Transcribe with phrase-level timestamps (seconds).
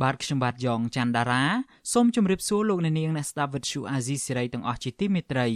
[0.00, 1.44] បាទខ្ញុំបាទយ៉ងច័ន្ទដារា
[1.92, 5.46] សូមជម្រាបសួរលោកអ្នកនាងអ្នកស្ដាប់វិទ្យុអាស៊ីសេរីទាំងអស់ជាទីមេត្រី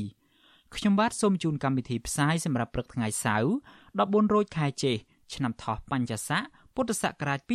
[0.76, 3.48] ខ្ញុំបាទសូមជូនកម្មវិធីផ្សាយសម្រាប់ព្រឹកថ្ងៃសៅរ៍
[3.96, 4.96] 14រោចខែចេស
[5.34, 6.42] ឆ្នាំថោះបัญចស័ក
[6.74, 7.48] ពុទ្ធសករាជ2567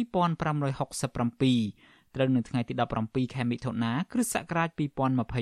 [2.15, 4.69] ត្រូវនៅថ្ងៃទី17ខែមិថុនាគ្រិស្តសករាជ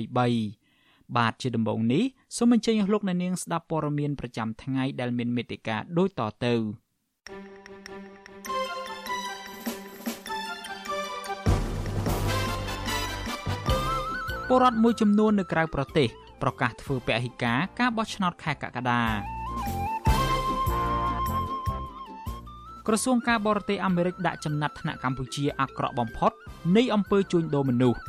[0.08, 2.04] 2023បាទជាដំបូងនេះ
[2.36, 6.54] សូមអញ្ជើញអស់លោកអ្នកនាងស្ដាប់ព័ត៌មានប្រចាំថ្ងៃដែលមានមេត្តាដូចតទៅ
[14.52, 16.08] ពលរដ្ឋមួយចំនួននៅក្រៅប្រទេស
[16.42, 19.02] ប្រកាសធ្វើពហិការការបោះឆ្នោតខែកក្កដា
[22.86, 26.32] ក្រសួងការបរទេសអាមេរិកដាក់ចំណាត់ថ្នាក់កម្ពុជាអាក្រក់បំផុត
[26.76, 28.00] នៃអំពើជួញដូរមនុស្ស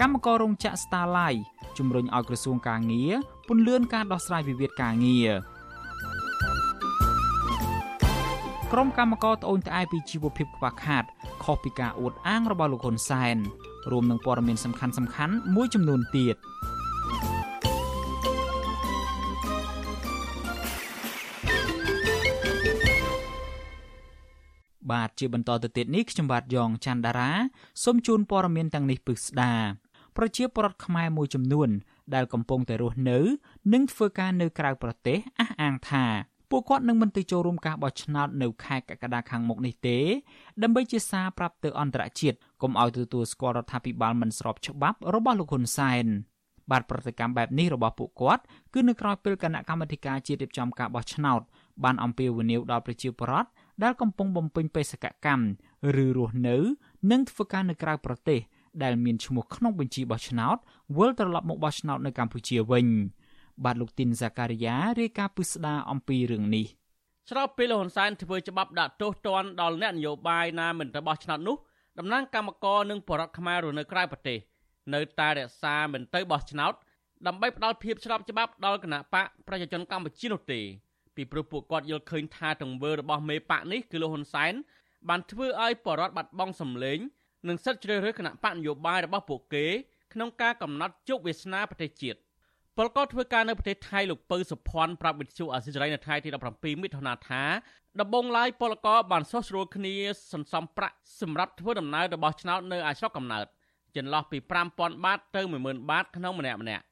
[0.00, 1.40] កម្មកររោងចក្រ Starlight
[1.78, 3.12] ជំរុញឲ្យក្រសួងការងារ
[3.48, 5.30] ពន្លឿនការដោះស្រាយវិវាទការងារ
[8.72, 11.04] ក្រុមកម្មករត្អូញត្អែពីជីវភាពខ្វះខាត
[11.44, 13.36] ខុសពីការអួតអាងរបស់លោកហ៊ុនសែន
[13.90, 16.36] រួមនឹងព័ត៌មានសំខាន់សំខាន់មួយចំនួនទៀត
[24.92, 27.30] បាទជាបន្តទៅទៀតនេះខ្ញុំបាទយ៉ងច័ន្ទដារា
[27.84, 29.52] សូមជូនព័ត៌មានទាំងនេះពិស្ដា
[30.16, 31.68] ប្រជាពលរដ្ឋខ្មែរមួយចំនួន
[32.14, 33.18] ដែលកំពុងតែរស់នៅ
[33.72, 36.04] និងធ្វើការនៅក្រៅប្រទេសអះអាងថា
[36.56, 39.98] ពួកគាត់នឹងមិនទៅចូលរួមការបោះឆ្នោតនៅខែកក្កដាខាងមុខនេះទេ
[40.62, 46.06] ដើម្បីជាសារប្រាប់ទៅអន្តរជាតិកុំឲ្យទទួលស្គាល់រដ្ឋាភិបាលមិនស្របច្បាប់របស់លោកហ៊ុនសែន
[46.70, 48.42] បាទប្រតិកម្មបែបនេះរបស់ពួកគាត់
[48.74, 51.40] គឺនៅក្រៅពេលគណៈកម្មាធិការជាតិរៀបចំការបោះឆ្នោត
[51.84, 53.48] បានអំពាវនាវដល់ប្រជាពលរដ្ឋ
[53.82, 55.44] ដែលកំពុងបំពេញបេសកកម្ម
[56.04, 56.56] ឬរស់នៅ
[57.10, 58.40] និងធ្វើការនៅក្រៅប្រទេស
[58.82, 60.56] ដែលមានឈ្មោះក្នុងបញ្ជីបោះឆ្នោត
[60.96, 62.86] វិលត្រឡប់មកបោះឆ្នោតនៅកម្ពុជាវិញ
[63.64, 66.66] បាទលោកទីនសាការីយ៉ារាយការណ៍ពិស្ដារអំពីរឿងនេះ
[67.30, 71.56] ស្របពេលលោកហ៊ុនសែនធ្វើច្បាប់ដាក់ទោសទណ្ឌដល់អ្នកនយោបាយណាមិនទៅបោះឆ្នោតនោះ
[71.98, 74.38] តំណាងគណៈកម្មការនិងបរដ្ឋខ្មែររស់នៅក្រៅប្រទេស
[74.94, 76.72] នៅតែរក្សាមិនទៅបោះឆ្នោត
[77.26, 80.60] ដើម្បីផ្ដល់ភាពស្របច្បាប់ដល់គណៈបកប្រជាជនកម្ពុជានោះទេ
[81.16, 84.52] ពីព្រោះពួកគាត់យល់ឃើញថាទង្វើរបស់មេបកនេះគឺលោកហ៊ុនសែន
[85.08, 86.98] បានធ្វើឲ្យបរដ្ឋបាត់បង់សម្លេង
[87.48, 89.66] និងសិទ្ធិជ្រើសរើសគណៈបកនយោបាយរបស់ពួកគេ
[90.12, 92.18] ក្នុងការកំណត់ជោគវាសនាប្រទេសជាតិ
[92.78, 97.42] ពលករធ្វើការនៅប្រទេសថៃលោកពៅសុភ័ណ្ឌប្រាប់វិទ្យុអាស៊ីសេរីនៅថ្ងៃទី17មិថុនាថា
[98.00, 99.94] ដំបងឡាយពលករបានសោះស្រួលគ្នា
[100.32, 103.46] សន្សំប្រាក់សម្រាប់ធ្វើដំណើររបស់ឆ្នោតនៅឯស្រុកកំណើត
[103.96, 104.38] ចន្លោះពី
[104.70, 106.84] 5000បាតទៅ10000បាតក្នុងម្នាក់ម្នាក់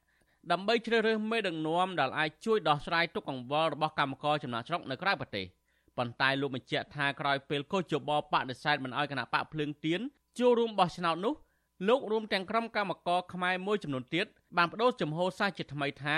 [0.51, 5.45] ដើម្បីជ្រើសរើសមេដឹកនាំដែលអាចជួយដោះស្រាយទុកកង្វល់របស់កម្មករចំណាក់ស្រុកនៅក្រៅប្រទេស
[5.97, 9.99] ប៉ុន្តែលោកបញ្ជាក់ថាក្រោយពេលកោជបបដិសេធមិនអោយគណៈបកភ្លើងទៀន
[10.39, 11.33] ចូលរួមបោះឆ្នោតនោះ
[11.87, 14.25] លោករួមទាំងក្រុមកម្មករខ្មែរមួយចំនួនទៀត
[14.57, 16.17] បានបដូរចំហសាសជាថ្មីថា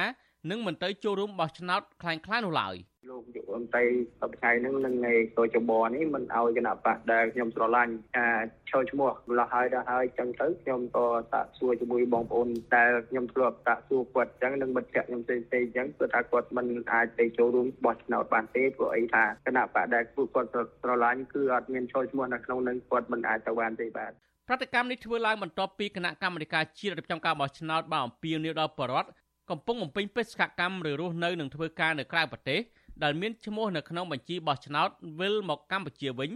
[0.49, 2.75] នឹងមិនទៅចូលរួមបោះឆ្នោតខ្លាំងខ្លានោះឡើយ
[3.09, 3.87] លោកយកអន្ត័យ
[4.21, 8.27] សប្ថ្ងៃហ្នឹងនឹងនៃសូចបនេះមិនឲ្យគណៈបកដែលខ្ញុំស្រឡាញ់ថា
[8.71, 20.49] ចូលឈ្មោះម្ល៉េះហើយដល់ហើយចឹងទៅខ្ញុំក៏តាក់សួរជាមួយបងប្អូនដែលខ្ញុំធ្លាប់តាក់សួរគាត់ចឹងនឹងមិត្តភក្តិខ្ញុំផ្សេងផ្សេងចឹងគឺថាគាត់មិនអាចទៅចូលរួមបោះឆ្នោតបានទេព្រោះអីថាគណៈបកដែលពួកគាត់
[20.81, 24.13] ស្រឡាញ់គឺអត់មានចូលឈ្មោះនៅក្នុងនឹងគាត់មិនអាចទៅបានទេបាទ
[24.49, 29.09] ប្រតិកម្មនេះធ្វើឡើងបន្ទាប់ពីគណៈកម្មាធិការជាតិរៀបចំការបោះឆ្នោតបានអំពាវនាវដល់បរដ្ឋ
[29.49, 32.59] កំពុងបំពេញបេសកកម្មឬរស់នៅនិងធ្វើការនៅក្រៅប្រទេស
[33.03, 34.89] ដែលមានឈ្មោះនៅក្នុងបញ្ជីបោះឆ្នោត
[35.19, 36.31] វិលមកកម្ពុជាវិញ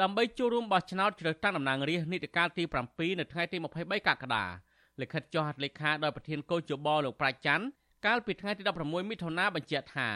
[0.00, 4.44] ដើម្បីចូលរួមបោះឆ្នោតជ្រើសតាំងតំណាងរាស្ត្រនីតិកាលទី7នៅថ្ងៃទី23កក្កដា
[5.00, 7.66] លិខិតចុះហត្ថលេខាដោយប្រធានកោជបលោកប្រាជ្ញច័ន្ទ
[8.06, 10.08] កាលពីថ្ងៃទី16មិថុនាបញ្ជាក់ថា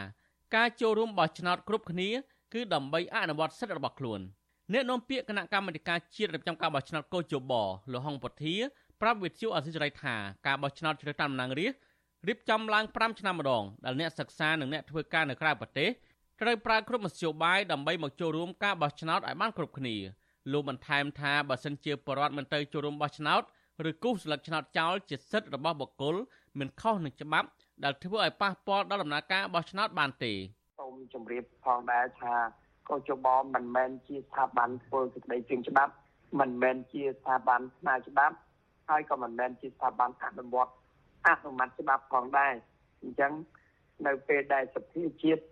[0.55, 2.09] ការចូលរួមបោះឆ្នោតគ្រប់គ្នា
[2.53, 4.21] គឺដើម្បីអនុវត្តសិទ្ធិរបស់ខ្លួន។
[4.73, 7.53] អ្នកនាំពាក្យគណៈកម្មាធិការជាតិរៀបចំការបោះឆ្នោតកោជប
[7.91, 8.55] លោកហុងពធា
[9.01, 10.15] ប្រាប់វិទ្យុអសិរ័យថា
[10.47, 11.81] ការបោះឆ្នោតជ្រើសតាំងតំណាងរាស្ត្រ
[12.27, 15.89] រៀបចំឡើង5ឆ្នាំម្ដងដែលអ្នកសិក្សានិងអ្នកធ្វើការនៅក្រៅប្រទេស
[16.41, 19.95] ត្រូវប្រើគ្រប់មធ្យោបាយដើម្បីមកចូលរួមការបោះឆ្នោតឲ្យបានគ្រប់គ្នា
[20.51, 23.41] លោកបន្ថែមថាបើសិនជាបរដ្ឋមិនទៅចូលរួមបោះឆ្នោត
[23.89, 26.15] ឬគូសស្លឹកឆ្នោតចោលជាសិទ្ធិរបស់បុគ្គល
[26.59, 27.47] មិនខុសនឹងច្បាប់
[27.83, 30.33] ដែលធ្វើឲ្យប៉ះពាល់ដល់ដំណើរការបោះឆ្នោតបានទេ
[30.79, 32.35] សូមជម្រាបផងដែរថា
[32.89, 35.93] កោជបមិនមែនជាស្ថាប័នធ្វើសេចក្តីព្រៀងច្បាប់
[36.39, 38.35] មិនមែនជាស្ថាប័នផ្នែកច្បាប់
[38.89, 40.73] ហើយក៏មិនមែនជាស្ថាប័នអនុវត្ត
[41.27, 42.53] អនុម័តច្បាប់ផងដែរ
[43.01, 43.31] អញ្ចឹង
[44.07, 45.43] នៅពេលដែលសភាជាតិ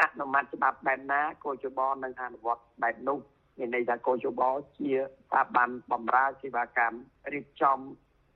[0.00, 3.18] អនុម័តច្បាប់បែបណាកោជបនឹងអនុវត្តបែបនោះ
[3.58, 4.42] មានន័យថាកោជប
[4.78, 6.98] ជាស្ថាប័នបម្រើសេវាកម្ម
[7.32, 7.78] រៀបចំ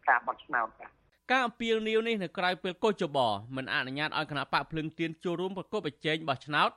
[0.08, 0.90] ការបោះឆ្នោតបាទ
[1.30, 3.18] ការអំពាវនាវនេះនៅក្រៅពេលកោជប
[3.56, 6.70] មិនអនុញ្ញាតឲ្យគណៈបកភ្លឹងទៀនចូលរួមប្រកបប្រជែងបោះឆ្នោត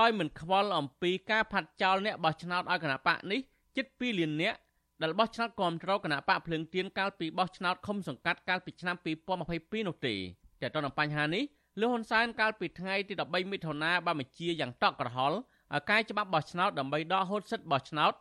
[0.00, 3.40] ដោយមិនខ្វល់អំពីការផាត់ចោលអ្នកបោះឆ្នោតឲ្យគណៈបកនេះ
[3.76, 4.58] ជិត2លាននាក់
[5.02, 8.96] ដែលបោះឆ្នោតគ្រប់គ្រងគណៈបកភ្លឹងទៀនកាលពីបោះឆ្នោតឃុំសង្កាត់កាលពីឆ្នាំ
[9.42, 10.14] 2022នោះទេ
[10.60, 11.44] តែទៅនឹងបញ្ហានេះ
[11.80, 15.36] លោកហ៊ុនសែនកាលពីថ្ងៃទី13មិថុនាបានបញ្ជាយ៉ាងតក់ក្រហល់
[15.74, 18.12] ឲ្យកាយច្បាប់បោះឆ្នោតដើម្បីដកហូតសិទ្ធិបោះឆ្នោត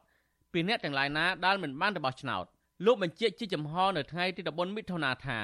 [0.54, 2.46] ពីអ្នកទាំងឡាយណាដែលមិនបានទៅបោះឆ្នោត
[2.86, 5.40] លោកបញ្ជាក់ជាចំហនៅថ្ងៃទី14មិថុនាថា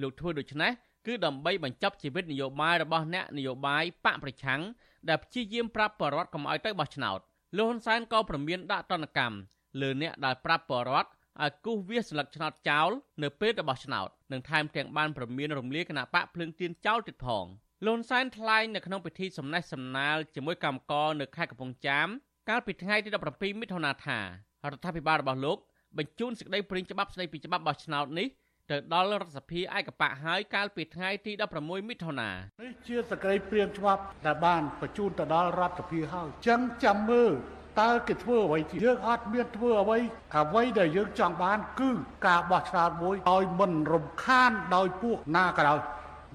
[0.00, 0.70] លោកធ្វើដូច្នេះ
[1.06, 4.60] គឺដើម្បីបញ្ចប់ជីវិតនយោបាយរបស់អ្នកនយោបាយបកប្រឆាំង
[5.08, 7.18] ដែលព្យាយាមប្រាប់បរដ្ឋកុំឲ្យទៅបោះឆ្នោត
[7.56, 9.36] លោកហ៊ុនសែនក៏ព្រមានដាក់ទណ្ឌកម្ម
[9.80, 11.08] លើអ្នកដែលប្រាប់បរដ្ឋ
[11.42, 12.90] ឲ្យគូសវាសស្លឹកឆ្នោតចោល
[13.22, 17.46] នៅពេលរបស់ឆ្នោតនិងថែមទាំងបានប្រមានរំលាយគណៈបកភ្លើងទៀនចោលទៀតផង
[17.86, 22.08] លន់សែនថ្លែងនៅក្នុងពិធីសំណេះសំណាលជាមួយកម្មករនៅខេត្តកំពង់ចាម
[22.48, 24.24] កាលពីថ្ងៃទី17មិថុនាថារ
[24.76, 25.58] ដ្ឋាភិបាលរបស់លោក
[25.98, 28.28] បញ្ជូនសេចក្តីព្រាងច្បាប់ស្តីពីច្បាប់បោះឆ្នោតនេះ
[28.70, 32.30] ទៅដល់រដ្ឋសភាឯកបៈហើយកាលពីថ្ងៃទី16មិថុនា
[32.62, 37.32] នេះជាសេចក្តីព្រាងច្បាប់ដែលបានបញ្ជូនទៅដល់រដ្ឋសភាហើយចឹងចាំមើល
[37.80, 39.98] តើគេធ្វើអ្វីទៀតយើងអត់មានធ្វើអ្វី
[40.36, 41.90] អ្វីដែលយើងចង់បាន គឺ
[42.26, 45.78] ការបោះឆ្នោតមួយឲ្យមិនរំខានដោយពួកណាក៏ដោយ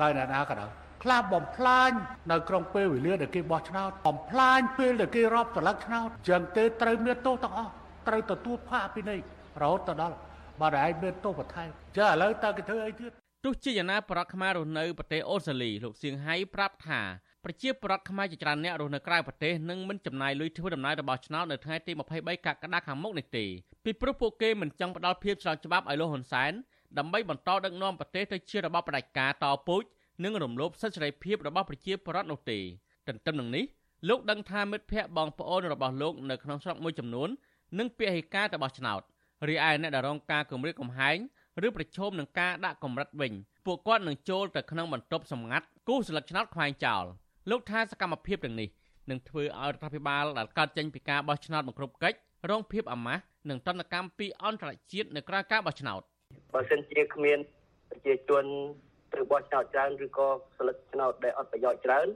[0.02, 0.70] ដោយអ្នកណាក៏ដោយ
[1.04, 1.92] ខ្លះបំផ្លាញ
[2.32, 7.72] នៅក្នុងពេលវេលាដែលគេបោះឆ្នោតបំផ្លាញពេលដែលគេរាប់ត្រឡឹកឆ្នោតចឹងទេត្រូវមានទោសទាំងអស់
[8.08, 9.20] ត្រូវទទួលផាកពីនេះ
[9.62, 10.16] រហូតទៅដល់
[10.62, 13.12] បើតែឯងមានទោសបន្ថែមចាឥឡូវតើគេធ្វើអីទៀត
[13.44, 17.02] ទោះជាយ៉ាងណាប្រដ្ឋខ្មែររស់នៅប្រទេសអូស្ត្រាលីលោកសៀងហៃប្រាប់ថា
[17.46, 23.46] ប្រជាពលរដ្ឋខ្មែរជាច្រើនអ្នករស់នៅក្រៅប្រទេសនឹងមិនចំណាយលុយធ្វើដំណើររបស់ឆ្នោតនៅថ្ងៃទី23កក្កដាខាងមុខនេះទេ
[23.84, 26.52] ពីព្រោះពួកគេមិនចង់ផ្ដល់ភាពឆ្លងច្បាប់ឲ្យលោកហ៊ុនសែន
[26.98, 29.84] ដើម្បីបន្តដឹកនាំប្រទេសទៅជារបបផ្ដាច់ការតពូជ
[30.24, 32.60] និងរំលោភសិទ្ធិសេរីភាពរបស់ប្រជាពលរដ្ឋនោះទេ
[33.08, 33.66] ទន្ទឹមនឹងនេះ
[34.10, 37.30] លោកដឹងថាមិត្តភ័ក្តិបងប្អូនរបស់លោកនៅក្នុងស្រុកមួយចំនួន
[37.80, 39.01] នឹងពហិការទៅបោះឆ្នោត
[39.48, 41.18] រីឯអ្នកដែលរងការគំរាមកំហែង
[41.66, 43.34] ឬប្រឈមនឹងការដាក់កម្រិតវិញ
[43.66, 47.04] ពួកគាត់នឹងចូលទៅក្នុងបន្ទប់សម្ងាត់គូសស្លឹកឆ្នោតខ្វែងចោល
[47.50, 48.70] លោកថាសកម្មភាពទាំងនេះ
[49.10, 52.18] នឹងធ្វើឲ្យរដ្ឋាភិបាលដែលកើតចេញពីការបោះឆ្នោតមកគ្រប់កិច្ច
[52.50, 56.02] រងភាពអាម៉ាស់និងតន្តកម្មពីអន្តរជាតិនៅក្រៅការបោះឆ្នោត
[56.54, 57.40] បើសិនជាគ្មាន
[57.90, 58.46] ប្រជាជន
[59.14, 60.28] ទៅបោះឆ្នោតច្រើនឬក៏
[60.58, 62.08] ស្លឹកឆ្នោតដែលអត់ប្រយោជន៍ច្រើន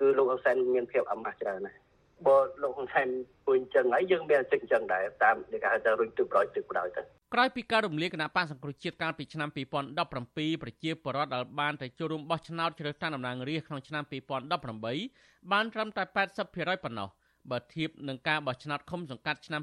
[0.00, 1.78] គឺលោកហ៊ុនសែនមានភាពអាម៉ាស់ច្រើនណាស់
[2.26, 3.08] បើលោកហ៊ុនសែន
[3.46, 7.02] ពួយអញ្ចឹងហើយយើងមានចិត្តអញ្ចឹងដែរតាមដែលគេហៅថារុញទឹកប្រោយទឹកប្រោយទៅ
[7.34, 14.04] ក្រោយពីការរំលាយគណៈបកសង្គ្រោះជាតិកាលពីឆ្នាំ2017ប្រជាពលរដ្ឋដែលបានទៅចូលរួមបោះឆ្នោតជ្រើសតាំងតំណាងរាស្ត្រក្នុងឆ្នាំ
[14.72, 16.02] 2018បានត្រឹមតែ
[16.44, 17.08] 80%ប៉ុណ្ណោះ
[17.50, 19.62] បើធៀបនឹងការបោះឆ្នោតឃុំសង្កាត់ឆ្នាំ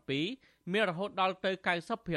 [0.00, 1.50] 2017មានរហូតដល់ទៅ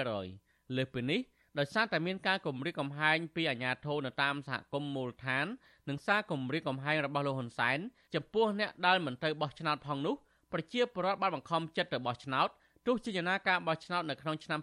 [0.05, 1.19] 90%លើសពីនេះ
[1.59, 5.45] ដោយសារតែមានការគម្រាមកំហែងពីអាជ្ញាធរនៅតាមសហគមន៍មូលដ្ឋាន
[5.89, 7.77] និងសារគម្រាមកំហែងរបស់លោកហ៊ុនសែន
[8.15, 10.15] ចំពោះអ្នកដែលមិនទៅបោះឆ្នោតផងនោះ
[10.53, 12.47] ប្រជាពលរដ្ឋបានបង្ខំចិត្តទៅបោះឆ្នោត
[12.85, 14.59] ទោះជាយ៉ាងណាការបោះឆ្នោតនៅក្នុងឆ្នាំ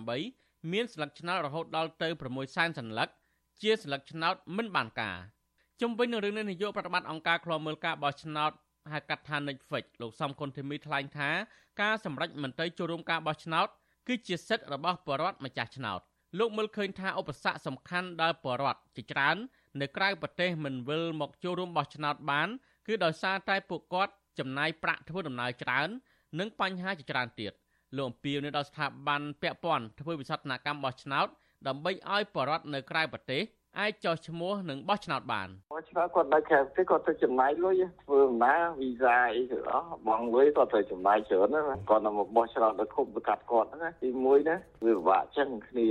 [0.00, 3.08] 2018មានស្លឹកឆ្នោតរហូតដល់ទៅ6សែនសន្លឹក
[3.62, 5.18] ជាស្លឹកឆ្នោតមិនបានការ
[5.80, 8.52] ជំវិញនឹងរឿងនេះនាយកប្រតិបត្តិអង្គការឃ្លាំមើលការបោះឆ្នោត
[8.92, 11.30] ហៅកាត់ថា Netflix លោកសំគុណធីមីថ្លែងថា
[11.82, 13.68] ការសម្រេចមិនទៅចូលរួមការបោះឆ្នោត
[14.08, 16.00] គឺជាសិទ្ធិរបស់ប្រជាពលរដ្ឋម្ចាស់ឆ្នោត
[16.38, 19.36] លោកមើលឃើញថាឧបសគ្គសំខាន់ដែលប្រជាពលរដ្ឋជាច្រើន
[19.80, 22.48] នៅក្រៅប្រទេសមិនវិលមកចូលរួមបោះឆ្នោតបាន
[22.86, 25.88] គឺដោយសារតែពួកគាត់ចំណាយប្រាក់ធ្វើដំណើរច្រើន
[26.38, 27.52] និងបញ្ហាជាច្រើនទៀត
[27.96, 31.26] លោកអំពីនៅដល់ស្ថាប័នពាក់ព័ន្ធធ្វើវិសោធនកម្មបោះឆ្នោត
[31.66, 33.42] ដើម្បីឲ្យបរដ្ឋនៅក្រៅប្រទេស
[33.80, 45.88] អាចចោះឈ្មោះនិងបោះឆ្នោតបានបោះឆ្នោតគាត់នៅក្រៅប្រទេសគាត់ទៅចំណាយលុយធ្វើដំណើរវីសាអីទៅអស់បងលុយគាត់ទៅចំណាយច្រើនណាគាត់ទៅមកបោះឆ្នោតទៅគុំទៅកាត់គាត់ហ្នឹងទី1ណាវាពិបាកចឹងគ្នា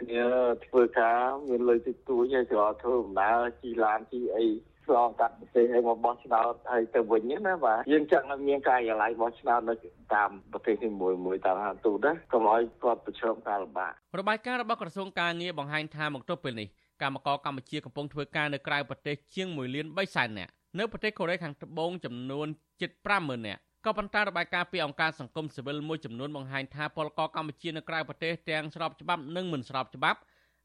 [0.00, 0.24] គ្នា
[0.66, 1.18] ធ្វើការ
[1.48, 4.46] មានលុយតិចតួចហើយគាត់ធ្វើដំណើរជិះឡានជិះអី
[4.86, 9.74] ឆ្លងកាត់ប្រទេសឲ្យមកបោះឆ្នោតហើយទៅវិញណាបាទយើងចង់ឲ្យមានការិយាល័យបោះឆ្នោតនៅ
[10.14, 16.68] តាមប្រទេសនីមួយមួយតាមហាទូតណាកុំឲ្យគាត់ប្រឈមការលំបាករបាយការណ៍របស់ក្រសួងការងារបង្ហាញថាមកទល់ពេលនេះ
[17.02, 22.46] កម្មករកម្ពុជាកំពុងធ្វើការនៅក្រៅប្រទេសជាង1លាន3សែននាក់នៅប្រទេសកូរ៉េខាងត្បូងចំនួន
[22.80, 30.18] ជិត50000នាក់ក៏ប៉ុន្តែរបាយការណ៍ពីអង្គការសង្គមស៊ីវិលមួយចំនួនបង្ហាញថាពលករកម្ពុជានៅក្រៅប្រទេសទាំងស្របច្បាប់និងមិនស្របច្បាប់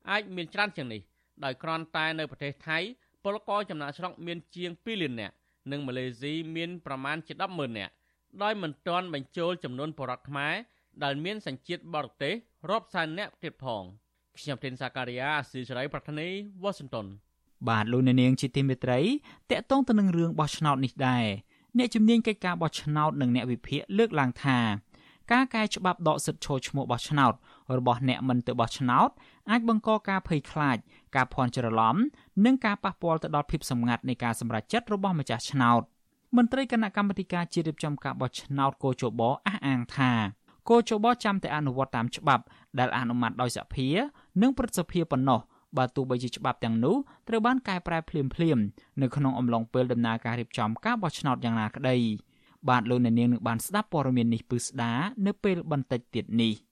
[0.09, 1.01] អាចមានច្រើនជាងនេះ
[1.43, 2.77] ដោយគ្រាន់តែនៅប្រទេសថៃ
[3.23, 5.33] ពលករចំណាក់ស្រុកមានជាង2លាននាក់
[5.71, 7.93] និងម៉ាឡេស៊ីមានប្រមាណជា100,000នាក់
[8.43, 10.55] ដោយមិនទាន់បញ្ចូលចំនួនបរតខ្មែរ
[11.03, 12.33] ដែលមានសញ្ជាតិបរទេស
[12.69, 13.83] រាប់សែននាក់ទៀតផង
[14.39, 16.27] ខ្ញុំធីនសាការីយ៉ាអស៊ីសេរីប្រធានី
[16.63, 17.05] វ៉ាស៊ីនតោន
[17.69, 18.99] បាទលោកអ្នកនាងជាទីមេត្រី
[19.51, 21.25] តកតងទៅនឹងរឿងបោះឆ្នោតនេះដែរ
[21.77, 24.59] អ្នកជំនាញកិច្ចការបោះឆ្នោតនិងអ្នកវិភាគលើកឡើងថា
[25.31, 27.33] ការកែច្បាប់ដកសិទ្ធិចូលឈ្មោះបោះឆ្នោត
[27.77, 29.09] របស់អ្នកមិនទៅបោះឆ្នោត
[29.51, 30.77] អាចបង្កការភ័យខ្លាច
[31.15, 31.95] ការភ័ន្តច្រឡំ
[32.45, 35.81] និងការប៉ះពាល់ទៅដល់ភាពសម្ងាត់នៃការសម្រេចចិត្តរបស់ម្ចាស់ឆ្នោត
[36.37, 40.11] មន្ត្រីគណៈកម្មាធិការជាតិរៀបចំការបោះឆ្នោតកោជបអះអាងថា
[40.69, 42.43] កោជបចាំតែអនុវត្តតាមច្បាប់
[42.79, 43.87] ដែលអនុម័តដោយសភា
[44.41, 45.39] និងព្រឹទ្ធសភាប៉ុណ្ណោះ
[45.77, 46.95] បើទោះបីជាច្បាប់ទាំងនោះ
[47.27, 48.21] ត្រូវបានកែប្រែភ្លា
[48.55, 48.63] មៗ
[49.01, 51.97] នៅក្នុងអំឡុងពេលដំណើរការរៀបចំការបោះឆ្នោតយ៉ាងណាក្តី
[52.69, 54.93] បាទលោកអ្នកនាងនឹងបានស្ដាប់ព័ត៌មាននេះពឹស្ដា
[55.25, 56.53] នៅពេលបន្តិចទៀតនេះ។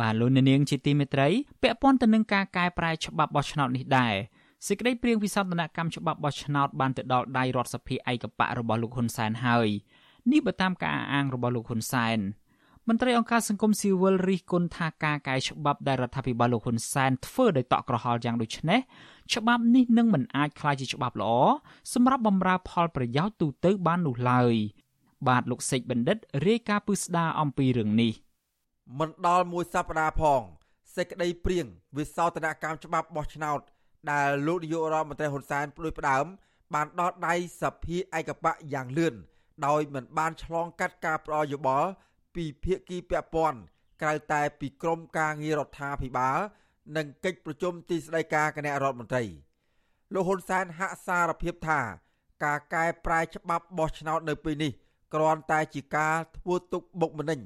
[0.00, 1.28] បាទលោកនាងជាទីមេត្រី
[1.62, 4.14] ពាក់ព័ន្ធទៅនឹងការកែប្រែច្បាប់បោះឆ្នោតនេះដែរ
[4.66, 9.68] សេចក្តីព្រៀងវិសោធនកម្មច្បាប់បោះឆ្នោតបានទៅដល់ដៃរដ្ឋសភាឯកបៈរបស់លោកហ៊ុនសែនហើយ
[10.30, 12.18] នេះបើតាមការអះអាងរបស់លោកហ៊ុនសែន
[12.88, 18.80] មន្ត្រីអង្គការសង្គមស៊ីវិលរិះគន់ថាការកែច្បាប់ដែលរដ្ឋាភិបាលលោកហ៊ុនសែនធ្វើដោយតក់ក្រហល់យ៉ាងដូចនេះ
[19.34, 21.32] ច្បាប់នេះនឹងមិនអាចក្លាយជាច្បាប់ល្អ
[21.94, 24.54] សម្រាប់បម្រើផលប្រយោជន៍ទូទៅបាននោះឡើយ
[25.28, 28.12] បាទលោកសេកបណ្ឌិតរាយការណ៍ពឹស្ដារអំពីរឿងនេះ។
[28.96, 30.40] មិនដល់មួយសប្តាហ៍ផង
[30.96, 31.66] សេចក្តីព្រៀង
[31.96, 33.60] វិសោធនកម្មច្បាប់បោះឆ្នោត
[34.10, 36.24] ដែលលោកនាយករដ្ឋមន្ត្រីហ៊ុនសែនផ្ដួចផ្ដើម
[36.74, 39.14] បានដល់ដៃសភាឯកបៈយ៉ាងលឿន
[39.66, 41.88] ដោយមិនបានឆ្លងកាត់ការផ្ដល់យោបល់
[42.34, 43.58] ពីភាគីពាក់ព័ន្ធ
[44.02, 46.38] ក្រៅតែពីក្រមការងាររដ្ឋាភិបាល
[46.96, 49.24] និងកិច្ចប្រជុំទីស្តីការគណៈរដ្ឋមន្ត្រី
[50.14, 51.80] លោកហ៊ុនសែនហាក់សារភាពថា
[52.44, 54.72] ការកែប្រែច្បាប់បោះឆ្នោតនៅពេលនេះ
[55.14, 57.40] គ្រាន់តែជាការធ្វើទុកបុកម្នេញ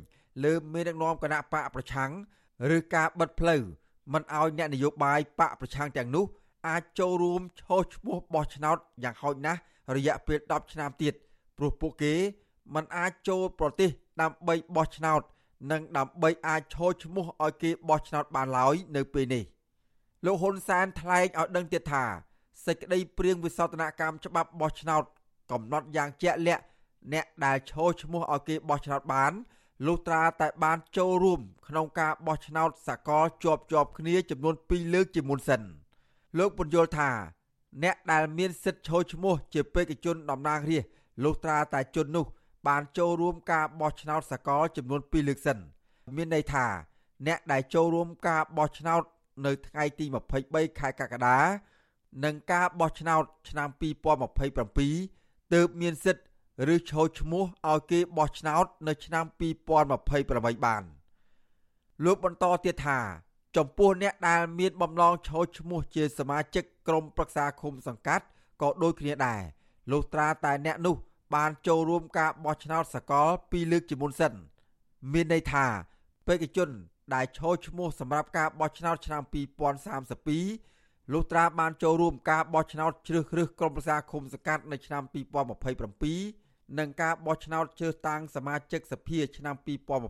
[0.44, 2.10] លើមេដឹកនាំគណៈបកប្រឆាំង
[2.76, 3.62] ឬការបិទផ្លូវ
[4.12, 6.24] មិនឲ្យអ្នកនយោបាយបកប្រឆាំងទាំងនោះ
[6.68, 9.60] អាចចូលរួមឈោះឈ្មោះបោះឆ្នោតយ៉ាងហោចណាស់
[9.96, 11.14] រយៈពេល10ឆ្នាំទៀត
[11.56, 12.14] ព្រោះពួកគេ
[12.74, 15.20] មិនអាចចូលប្រទេសដើម្បីបោះឆ្នោត
[15.70, 19.44] និងដើម្បីអាចឈោះឈ្មោះឲ្យគេបោះឆ្នោតបានឡើយនៅពេលនេះ
[20.24, 22.04] លោកហ៊ុនសែនថ្លែងឲ្យដឹងទៀតថា
[22.66, 25.02] សេចក្តីព្រៀងវិសោធនកម្មច្បាប់បោះឆ្នោត
[25.50, 26.64] កំណត់យ៉ាងជាក់លាក់
[27.12, 29.32] អ្នកដែលឈោះឈ្មោះឲ្យគេបោះឆ្នោតបាន
[29.86, 35.62] លុះត្រាតែបានចូលរួមក្នុងការបោះឆ្នោតសកលជាប់ជាប់គ្នាចំនួន2លើកជាមុនសិន
[36.38, 37.10] លោកពន្យល់ថា
[37.82, 40.92] អ្នកដែលមានសិទ្ធិចូលឈ្មោះជាបេក្ខជនតំណាងរាស្ត្រ
[41.24, 42.26] លុះត្រាតែជននោះ
[42.68, 45.58] បានចូលរួមការបោះឆ្នោតសកលចំនួន2លើកសិន
[46.16, 46.66] មានន័យថា
[47.26, 49.02] អ្នកដែលចូលរួមការបោះឆ្នោត
[49.46, 50.04] នៅថ្ងៃទី
[50.42, 51.38] 23ខែកក្កដា
[52.24, 53.68] និងការបោះឆ្នោតឆ្នាំ
[54.80, 56.24] 2027ទើបមានសិទ្ធិ
[56.75, 59.25] ឬឈោឈ្មោះឲ្យគេបោះឆ្នោតនៅឆ្នាំ
[59.90, 60.83] 2028បាន
[62.04, 62.99] លោកបន្តទៀតថា
[63.57, 68.25] ចំពោះអ្នកដែលមានបំណងឈោឈ្មោះជាសមាជិកក្រុមប្រឹក្សាឃុំសង្កាត់
[68.62, 69.42] ក៏ដូចគ្នាដែរ
[69.90, 70.97] លុះត្រាតែអ្នកនោះ
[71.35, 74.33] បានចូលរួមការបោះឆ្នោតសកលពីរលើកជាមុនសិន
[75.12, 75.66] មានន័យថា
[76.26, 76.71] បេក្ខជន
[77.14, 79.23] ដែលឈរឈ្មោះសម្រាប់ការបោះឆ្នោតឆ្នាំ
[80.02, 86.41] 2032លុះត្រាបានចូលរួមការបោះឆ្នោតជ្រើសរើសក្រុមប្រឹក្សាឃុំសង្កាត់នៅឆ្នាំ2027
[86.78, 89.54] និងការបោះឆ្នោតជ្រើសតាំងសមាជិកសភាឆ្នាំ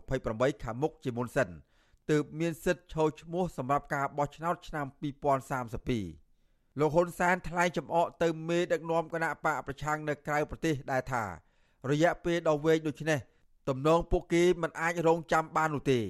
[0.05, 1.49] 2028ខាងមុខជាមុនសិន
[2.11, 4.85] ទើបមានសិទ្ធិចូលឈ្មោះសម្រាប់ការបោះឆ្នោតឆ្នាំ
[6.01, 11.23] 2032លោកហ៊ុនសែនថ្លែងចំអកទៅមេដឹកនាំគណៈបកប្រឆាំងនៅក្រៅប្រទេសដែលថា
[11.91, 13.19] រយៈពេលដ៏វែងដូចនេះ
[13.69, 16.03] ទំនងពួកគេមិនអាចរងចាំបាននោះទេឥ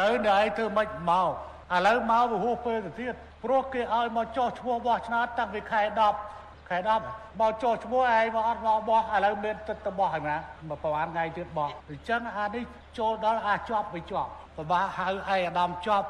[0.00, 1.28] ឡូវអ្នកឯងធ្វើម៉េចមក
[1.74, 3.14] ឥឡូវមកពហុពេលទៅទៀត
[3.44, 6.39] ព្រោះគេឲ្យមកចោះឈ្មោះបោះឆ្នោតតាំងពីខែ10
[6.70, 10.36] ខែ10មកចោះឈ្មោះឯងមកអត់មកបោះឥឡូវមានទឹកទៅបោះហើយណា
[10.68, 12.64] មកប្រហែលថ្ងៃទៀតបោះអញ្ចឹងអានេះ
[12.98, 16.06] ចូលដល់អាចប់មិនជាប់ប្របាហៅឯអាដាមជាប់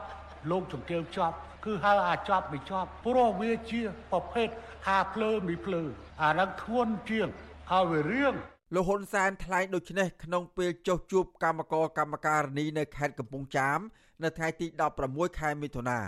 [0.50, 4.48] លោកជំទាវជាប់គឺហៅអាចប់មិនជាប់ព្រោះវាជាប្រភេទ
[4.86, 5.82] ហាភ្លើមីភ្លើ
[6.22, 7.28] អានឹងធ្ងន់ជាង
[7.70, 8.34] ហើយវារៀង
[8.74, 13.78] លោកហ៊ុនសែនថ្លែងដូចនេះក្នុងពេលចុះជួបកម្មករកម្មការនីនៅខេត្តកំពង់ចាម
[14.22, 14.66] នៅថ្ងៃទី
[15.02, 16.00] 16ខែមិថុនា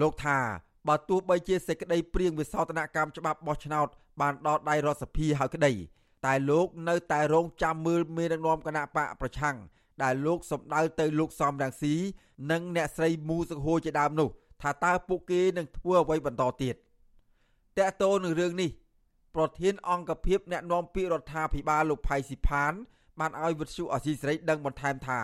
[0.00, 3.88] លោកថា បើទោះបីជាសេចក្តីព្រៀងវិសោធនកម្មច្បាប់បោះឆ្នោត
[4.20, 5.72] បានដល់ដៃរដ្ឋសភាហើយក្តី
[6.26, 9.56] តែលោកនៅតែរងចាំមើលមេដឹកនាំគណៈបកប្រឆាំង
[10.02, 11.94] ដែលលោកសម្ដៅទៅលោកសំរងស៊ី
[12.50, 14.28] និងអ្នកស្រីមូសុខហួរជាដើមនោះ
[14.62, 16.74] ថាតើពួកគេនឹងធ្វើអ្វីបន្តទៀត
[17.78, 18.70] តើតើនឹងរឿងនេះ
[19.34, 22.72] ប្រធានអង្គភិបអ្នកណែនាំពាក្យរដ្ឋាភិបាលលោកផៃស៊ីផាន
[23.20, 25.20] បានឲ្យវិទ្យុអសីសេរីដឹងបន្ថែមថា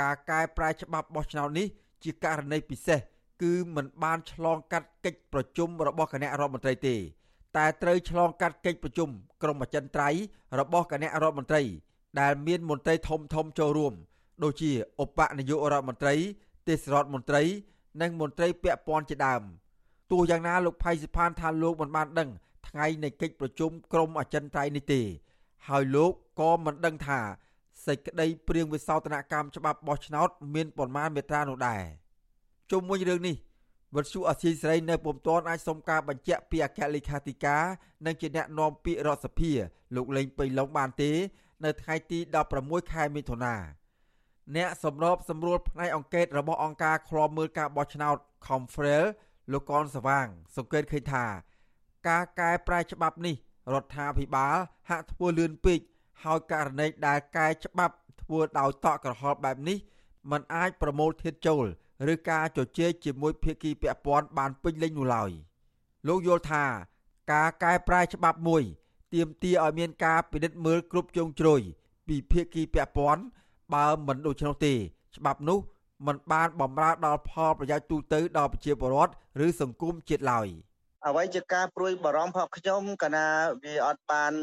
[0.00, 1.66] ការកែប្រែច្បាប់បោះឆ្នោតនេះ
[2.04, 3.00] ជាករណីពិសេស
[3.42, 6.96] គឺមិនបានឆ្លងកាត់កិច្ចប្រជុំរបស់គណៈរដ្ឋមន្ត្រីទេ
[7.56, 9.08] តែត្រូវឆ្លងកាត់កិច្ចប្រជុំ
[9.42, 10.20] ក្រុមអចិន្ត្រៃយ៍
[10.58, 11.62] របស់គណៈរដ្ឋមន្ត្រី
[12.20, 13.94] ដែលមានមន្ត្រីធំធំចូលរួម
[14.42, 14.70] ដូចជា
[15.02, 16.14] ឧបនាយករដ្ឋមន្ត្រី
[16.68, 17.42] ទេសរដ្ឋមន្ត្រី
[18.00, 19.42] និងមន្ត្រីពាក់ព័ន្ធជាដើម
[20.10, 22.28] ទោះយ៉ាងណាលោកផៃសិផានថាលោកមិនបានដឹង
[22.68, 25.00] ថ្ងៃនៃកិច្ចប្រជុំក្រុមអចិន្ត្រៃយ៍នេះទេ
[25.68, 27.20] ហើយលោកក៏មិនដឹងថា
[27.86, 31.82] សេចក្តីព្រៀងវិសោធនកម្មច្បាប់បោះឆ្នោត មានប៉ុន្មានមេត្រានោះដែរ
[32.70, 33.36] ជុំវិញរឿងនេះ
[33.96, 37.62] វិទ្យុអសីសេរីនៅពុំទាន់អាចសុំការបញ្ជាក់ពីអគ្គលេខាធិការ
[38.06, 39.52] និងជាអ្នកនាំពាក្យរដ្ឋសភា
[39.96, 41.12] លោកលេងពេញឡុងបានទេ
[41.64, 42.18] នៅថ្ងៃទី
[42.56, 43.54] 16ខែមិថុនា
[44.56, 49.04] អ្នកសម្របសម្រួលផ្នែកអង្កេតរបស់អង្គការឃ្លាំមើលការបោះឆ្នោត Confrel
[49.52, 51.24] លោកកនសវាង សង្កេតឃើញថា
[52.08, 53.36] ការកែប្រែច្បាប់នេះ
[53.74, 54.56] រដ្ឋាភិបាល
[54.90, 55.80] ហាក់ធ្វើលឿនពេក
[56.24, 59.78] ហើយករណីដែលកែច្បាប់ធ្វើដោយតក់ក្រហល់បែបនេះ
[60.30, 61.66] มันអាចប្រមូលធាតចូល
[62.12, 65.30] ឬការជជែកជាមួយភាគីពាក់ព័ន្ធបានពេញលេញនោះឡើយ
[66.06, 66.64] លោកយល់ថា
[67.32, 68.62] ការកែប្រែច្បាប់មួយ
[69.14, 71.60] ទាមទារឲ្យមានការពិនិត្យមើលគ្រប់ជ្រុងជ្រោយ
[72.08, 73.22] ពីភាគីពាក់ព័ន្ធ
[73.74, 74.74] បើមិនដូច្នោះទេ
[75.16, 75.58] ច្បាប់នោះ
[76.06, 79.12] มันបានបំរើដល់ផលប្រយោជន៍ទូទៅដល់ប្រជាពលរដ្ឋ
[79.44, 80.48] ឬសង្គមជាតិឡើយ។
[81.07, 83.27] អ្វីជាការព្រួយបារម្ភរបស់ខ្ញុំកាលណា
[83.63, 84.33] វាអត់បាន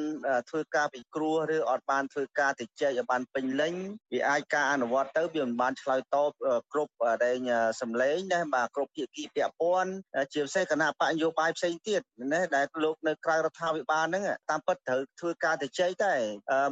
[0.49, 3.75] ធ្វើការពិគ្រោះឬអត់បានធ្វើការតិចឲ្យបានពេញលេញ
[4.13, 6.31] វាអាចការអនុវត្តទៅវាមិនបានឆ្លើយតប
[6.73, 6.93] គ្រប់
[7.25, 7.37] ដែល
[7.81, 9.93] សម្លេងណាបាទគ្រប់ភាគីពាក់ព័ន្ធ
[10.35, 12.01] ជាពិសេសគណៈបកនយោបាយផ្សេងទៀត
[12.33, 16.15] ណាដែលលោកនៅក្រៅរដ្ឋាភិបាលហ្នឹងតាមពិតត្រូវធ្វើការតិចតែ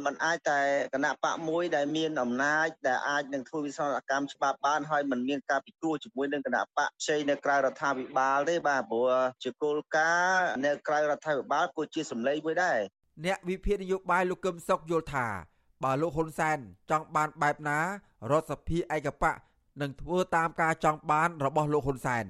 [0.05, 0.59] มันអាចតែ
[0.93, 9.09] គណៈបកមួយដែលមានអំណាចដែលអាចនឹងធ្វើវិសោធនកម្មច្បាប់បានហើយมันមានការពិគ្រោះជាមួយនឹងគណៈបកផ្សេងនៅក្រៅរដ្ឋាភិបាលទេបាទព្រោះ
[9.43, 12.78] ជាគោល លការនៅក្រៅរដ្ឋាភិបាលក៏ជាសម្លេងមួយដែរ
[13.24, 15.26] អ្នកវិភាគនយោបាយលោកកឹមសុខយល់ថា
[15.84, 16.58] បើលោកហ៊ុនសែន
[16.90, 17.78] ចង់បានបែបណា
[18.30, 19.32] រដ្ឋសភាឯកបៈ
[19.80, 22.24] នឹងធ្វើតាមការចង់បានរបស់លោកហ៊ុនសែន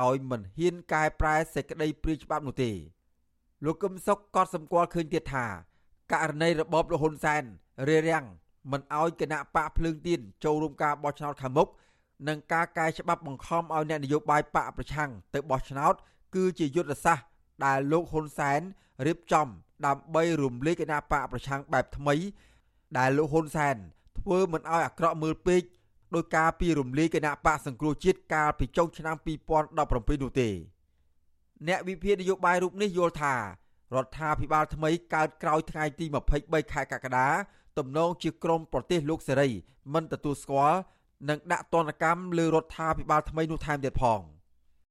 [0.00, 2.70] ដោយមិនហ៊ានកែប្រែសេចក្តីព្រាយច្បាប់នោះទេ
[3.64, 5.46] លោកកឹមសុខក៏សម្គាល់ឃើញទៀតថា
[6.12, 7.42] ករណីរបបលោកហ៊ុនសែន
[7.88, 8.26] រារាំង
[8.72, 11.68] មិនអោយគណៈបកភ្លើងទៀនចូលរួមការបោះឆ្នោតខាងមុខ
[12.28, 15.94] និងការកែច្បាប់បង្ខំឲ្យអ្នកនយោបាយបកប្រឆាំងទៅបោះឆ្នោត
[16.34, 17.26] គឺជាយុទ្ធសាស្ត្រ
[17.64, 18.60] ដែលលោកហ៊ុនសែន
[19.06, 19.46] រៀបចំ
[19.86, 22.14] ដើម្បីរំលាយគណៈបកប្រឆាំងបែបថ្មី
[22.98, 23.76] ដែលលោកហ៊ុនសែន
[24.18, 25.62] ធ្វើមិនឲ្យអាក្រក់មើលពេក
[26.14, 29.16] ដោយការពីរំលាយគណៈបកសង្គ្រោះជាតិកាលពីចុងឆ្នាំ
[29.64, 30.48] 2017នោះទេ
[31.68, 33.40] អ្នកវិភាគនយោបាយរូបនេះយល់ថារ
[34.04, 36.06] ដ្ឋាភិបាលថ្មីកើតក្រោយថ្ងៃទី
[36.38, 37.28] 23ខែកក្កដា
[37.78, 39.50] ទំនងជាក្រមប្រទេសលោកសេរី
[39.94, 40.78] មិនទទួលស្គាល់
[41.28, 44.20] និងដាក់ទណ្ឌកម្មលើរដ្ឋាភិបាលថ្មីនោះថែមទៀតផង។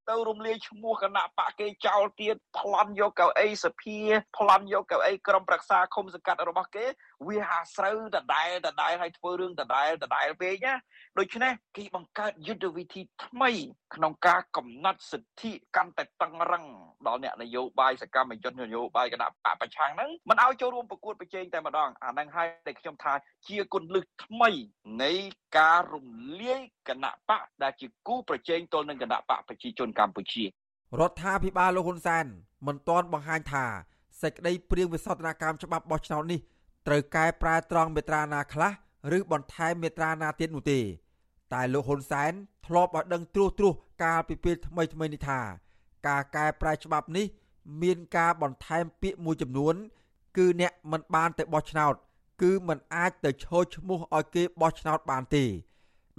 [0.10, 3.98] ទៅរំលាយឈ្មោះគណៈបកគេចោលទៀតប្លន់យកកៅអីសភា
[4.38, 6.86] ប្លន់យកកៅអីក្រុមប្រឹក្សាឃុំសង្កាត់របស់គេ
[7.26, 10.74] វាអាស្រូវដដែលដដែលឲ្យធ្វើរឿងដដែលដដែលពេកណា
[11.20, 13.52] ដូច្នេះគេបង្កើតយុទ្ធវិធីថ្មី
[13.96, 16.66] ក្នុងការកំណត់សិទ្ធិកាន់តែតឹងរឹង
[17.08, 23.14] ដល់អ្នកនយោបាយសកម្មជននយោបាយគណៈបកប្រឆាំងហ្នឹងមិនឲ្យចូលរួមប្រកួតប្រជែងតែម្ដងអាហ្នឹងហើយដែលខ្ញុំថា
[23.48, 24.50] ជាគុណលឹះថ្មី
[25.04, 25.14] នៃ
[25.58, 26.08] ការរំ
[26.42, 30.48] លាយគណៈបកដែលជាគូប្រជែងទល់នឹងគណៈបកប្រជាជនកម្ពុជារ
[31.10, 32.26] ដ្ឋាភិបាលលោកហ៊ុនសែន
[32.68, 33.66] មិនទាន់បង្ហាញថា
[34.22, 36.42] សេចក្តីព្រៀងវិសោធនកម្មច្បាប់បោះឆ្នោតនេះ
[36.88, 38.72] ត្រូវកែប្រែត្រង់មេត្រាណាខ្លះ
[39.18, 40.80] ឬបន្ថែមមេត្រាណាទៀតនោះទេ
[41.54, 42.32] តែលោកហ៊ុនសែន
[42.68, 43.74] ធ្លាប់ឲ្យដឹងត្រួសត្រាស
[44.04, 45.40] កាលពីពេលថ្មីថ្មីនេះថា
[46.08, 47.26] ការកែប្រែច្បាប់នេះ
[47.82, 49.76] មានការបន្ថែមពាក្យមួយចំនួន
[50.38, 51.94] គឺអ្នកមិនបានទៅបោះឆ្នោត
[52.42, 55.46] គឺមិនអាចទៅឈរឈ្មោះឲ្យគេបោះឆ្នោតបានទេ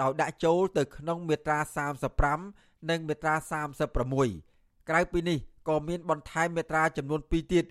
[0.00, 1.58] ដោយដាក់ចូលទៅក្នុងមាត្រា
[2.24, 3.34] 35និងមាត្រា
[4.10, 7.64] 36ក្រៅពីនេះក៏មានបន្ថែមមាត្រាចំនួន2ទៀត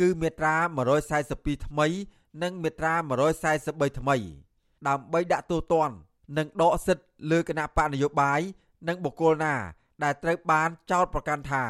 [0.00, 0.54] គឺមាត្រា
[1.10, 1.88] 142ថ្មី
[2.42, 2.94] និងមាត្រា
[3.46, 4.16] 143ថ្មី
[4.88, 5.96] ដើម្បីដាក់ទោសទណ្ឌ
[6.38, 8.40] និងដកសិទ្ធិលើគណៈបកនយោបាយ
[8.88, 9.54] និងបុគ្គលណា
[10.02, 11.64] ដែលត្រូវបានចោទប្រកាន់ថា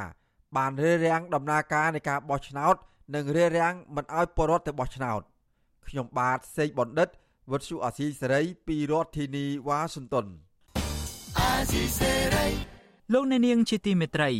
[0.56, 2.74] បានរារាំងដំណើរការនៃការបោះឆ្នោត
[3.14, 5.20] និងរារាំងមិនឲ្យពលរដ្ឋទៅបោះឆ្នោត
[5.88, 7.08] ខ្ញុំបាទសេកបណ្ឌិត
[7.50, 10.26] វុទ្ធុអាស៊ីសេរីពីរដ្ឋធានីវ៉ាស៊ីនតោន
[11.38, 12.46] អាស៊ីសេរី
[13.12, 14.30] លោកអ្នកនាងជាទីមេត្រី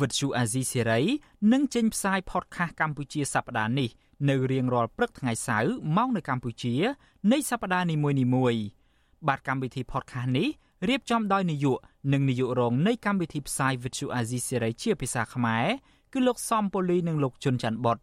[0.00, 1.00] វិទ្យុអាស៊ីសេរី
[1.52, 3.90] នឹងចេញផ្សាយផតខាសកម្ពុជាសប្តាហ៍នេះ
[4.28, 6.74] នៅរៀងរាល់ព្រឹកថ្ងៃសៅរ៍ម៉ោងនៅកម្ពុជា
[7.32, 7.96] នៃសប្តាហ៍នី
[8.34, 8.62] មួយៗ
[9.28, 10.48] បាទកម្មវិធី podcast នេះ
[10.88, 11.78] រៀបចំដោយនាយក
[12.12, 15.66] និងនាយករងនៃកម្មវិធីផ្សាយ Vuthu Azizi Serai ជាភាសាខ្មែរ
[16.12, 17.98] គឺលោកសំពូលីនិងលោកជុនច័ន្ទបត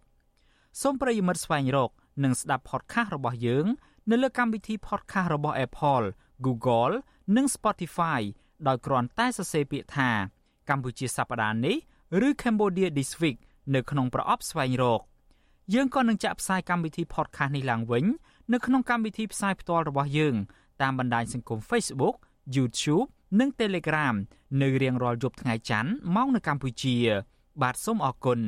[0.82, 1.92] សូមប្រិយមិត្តស្វែងរក
[2.24, 3.66] និងស្ដាប់ podcast របស់យើង
[4.10, 6.06] នៅលើកម្មវិធី podcast របស់ Apple,
[6.46, 6.94] Google
[7.36, 8.22] និង Spotify
[8.68, 10.10] ដោយគ្រាន់តែសរសេរពាក្យថា
[10.70, 11.78] កម្ពុជាសប្តាហ៍នេះ
[12.28, 13.38] ឬ Cambodia This Week
[13.76, 15.02] នៅក្នុងប្រអប់ស្វែងរក
[15.74, 18.06] យើងក៏នឹងចាក់ផ្សាយកម្មវិធី podcast នេះឡើងវិញ
[18.54, 20.36] នៅក្នុងកម្មវិធីផ្សាយផ្ទាល់របស់យើង
[20.82, 22.16] តាមបណ្ដាញសង្គម Facebook
[22.56, 23.08] YouTube
[23.40, 24.16] និង Telegram
[24.62, 26.96] នៅរៀងរាល់យប់ថ្ងៃច័ន្ទម៉ោងនៅកម្ពុជា
[27.62, 28.40] បាទសូមអរគុណ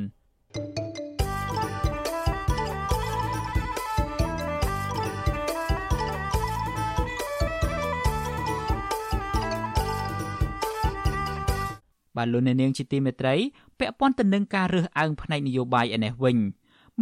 [12.16, 13.34] បាទលោកអ្នកនាងជាទីមេត្រី
[13.78, 16.38] ពាក់ព័ន្ធទៅនឹងការរើសអើងផ្នែកនយោបាយឯនេះវិញ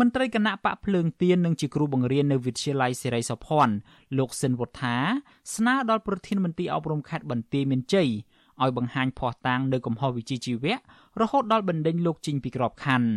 [0.00, 3.74] មន្ត្រីគណៈបកភ្លើងទៀននិងជាគ្រូបង្រៀននៅវិទ្យាល័យសេរីសុភ័ណ្ឌ
[4.18, 4.96] លោកស៊ិនវុធា
[5.55, 8.09] ស្នើដល់ប្រធានមន្ត្រីអប់រំខេត្តបន្ទាយមានជ័យ
[8.62, 10.74] ឲ្យបង្ហាញភ័ស្តុតាងនៅកំហុសវិជ្ជាជីវៈ
[11.20, 13.09] រហូតដល់បណ្ដេញលោកចេញពីក្របខ័ណ្ឌ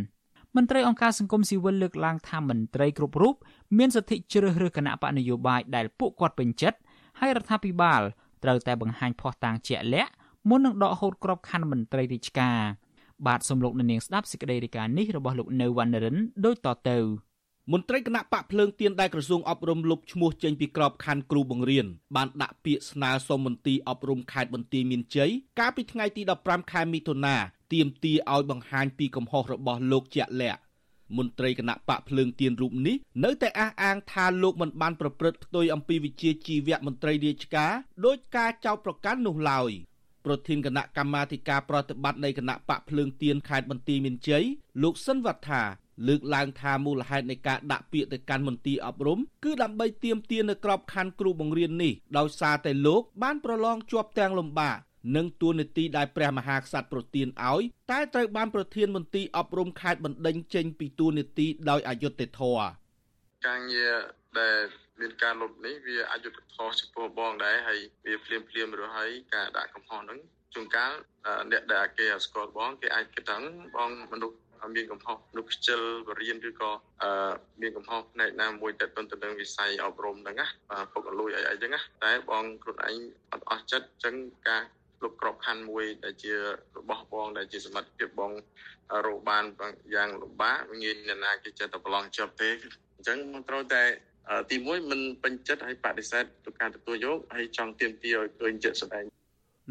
[0.56, 3.36] មន្ត្រីអង្គការសង្គមស៊ីវិលលើកឡើងថាមន្ត្រីគ្រប់រូប
[3.78, 6.78] មានសិទ្ធិជ្រើសរើសគណៈបកនយោបាយដែលពួកគាត់ពេញចិត្ត
[7.20, 8.02] ហើយរដ្ឋាភិបាល
[8.44, 10.12] ត្រូវតែបង្ហាញភ័ស្តុតាងជាក់លាក់
[10.50, 12.60] មុននឹងដកហូតក្របខ័ណ្ឌមន្ត្រីរាជការ
[13.28, 17.00] បាទសំលោកនាងស្ដាប់សេចក្តីរាយការណ៍នេះរបស់លោកនៅវណ្ណរិនដូចតទៅ
[17.74, 27.36] មន្ត្រីគណៈបកភ្លើងទៀនដែលក្រសួងអប់រំលុបឈ្មោះចេញពីក្របខ័ណ្ឌគ្រូបង្រៀនបានដាក់ពាក្យស្នើសុំមន្ទីរអប់រំខេត្តបន្ទាយមានជ័យកាលពីថ្ងៃទី15ខែមិថុនា
[27.74, 30.60] ទាមទារឲ្យបង្ហាញពីកំហុសរបស់លោកជាក់លាក់
[31.18, 37.72] មន្ត្រីគណៈបកភ្លើងទៀនរូបនេះនៅតែអះអាងថាលោកមិនបានប្រព្រឹត្តផ្ទុយអំពីវិជាជីវៈមន្ត្រីរាជការ
[38.06, 39.72] ដោយការចោទប្រកាន់នោះឡើយ
[40.26, 44.44] ប្រធានគណៈកម្មាធិការប្រតិបត្តិនៃគណៈបកភ្លើងទៀនខេត្តបន្ទាយមានជ័យ
[44.84, 45.62] លោកសិនវត្ថា
[46.08, 54.78] លើកឡើងថាមូលហេតុនៃការដាក់ពាក្យទៅកាន់មន្ទីរអប់រំគឺដើម្បីទាមទារនៅក្របខ័ណ្ឌគ្រូបង្រៀននេះដោយសារតែលោកបានប្រឡងជាប់ទាំងលំបាក
[55.16, 62.66] និងទួនាទីដែលព្រះមហាក្សត្រប្រទានឲ្យតែត្រូវបានប្រធានមន្ទីរអប់រំខេត្តបណ្ដេញចេញពីទួនាទីដោយអយុត្តិធម៌
[63.48, 63.96] ការងារ
[64.40, 70.20] ដែល មានការលុបនេះវាអយុត្តិធម៌ចំពោះបងដែរហើយវាភ្លាមភ្លាមរហ័យការដាក់កំហុសហ្នឹង
[70.54, 70.92] ជួនកាល
[71.52, 73.38] អ្នកដែលគេស្គាល់បងគេអាចគិតថា
[73.76, 74.38] បងមនុស្ស
[74.76, 76.72] មានកំហុសនៅខ្ជិលបរៀនឬក៏
[77.04, 77.32] អឺ
[77.62, 82.98] មានកំហុសផ្នែកណាមួយទៅទៅនឹងវិស័យអប់រំហ្នឹងណាបាទពុកអលួយអីអីចឹងណាតែបងខ្លួនឯង
[83.32, 84.16] អត់អស់ចិត្តចឹង
[84.48, 84.64] ការ
[85.04, 88.32] លុបក្របខ័ណ្ឌមួយដែលជារបស់បងដែលជាសមត្ថភាពបង
[89.06, 89.44] រកបាន
[89.96, 92.50] យ៉ាងលំបាកងាយអ្នកណាគេចិត្តទៅប្រឡងជាប់ទេ
[92.96, 93.84] អញ្ចឹងមិនត្រូវតែ
[94.52, 99.06] ទីមួយមិនពេញចិត្តហើយបដិសេធទៅការទទួលយកហើយចង់ទៀមទាឲ្យឃើញចិត្តស្ដែង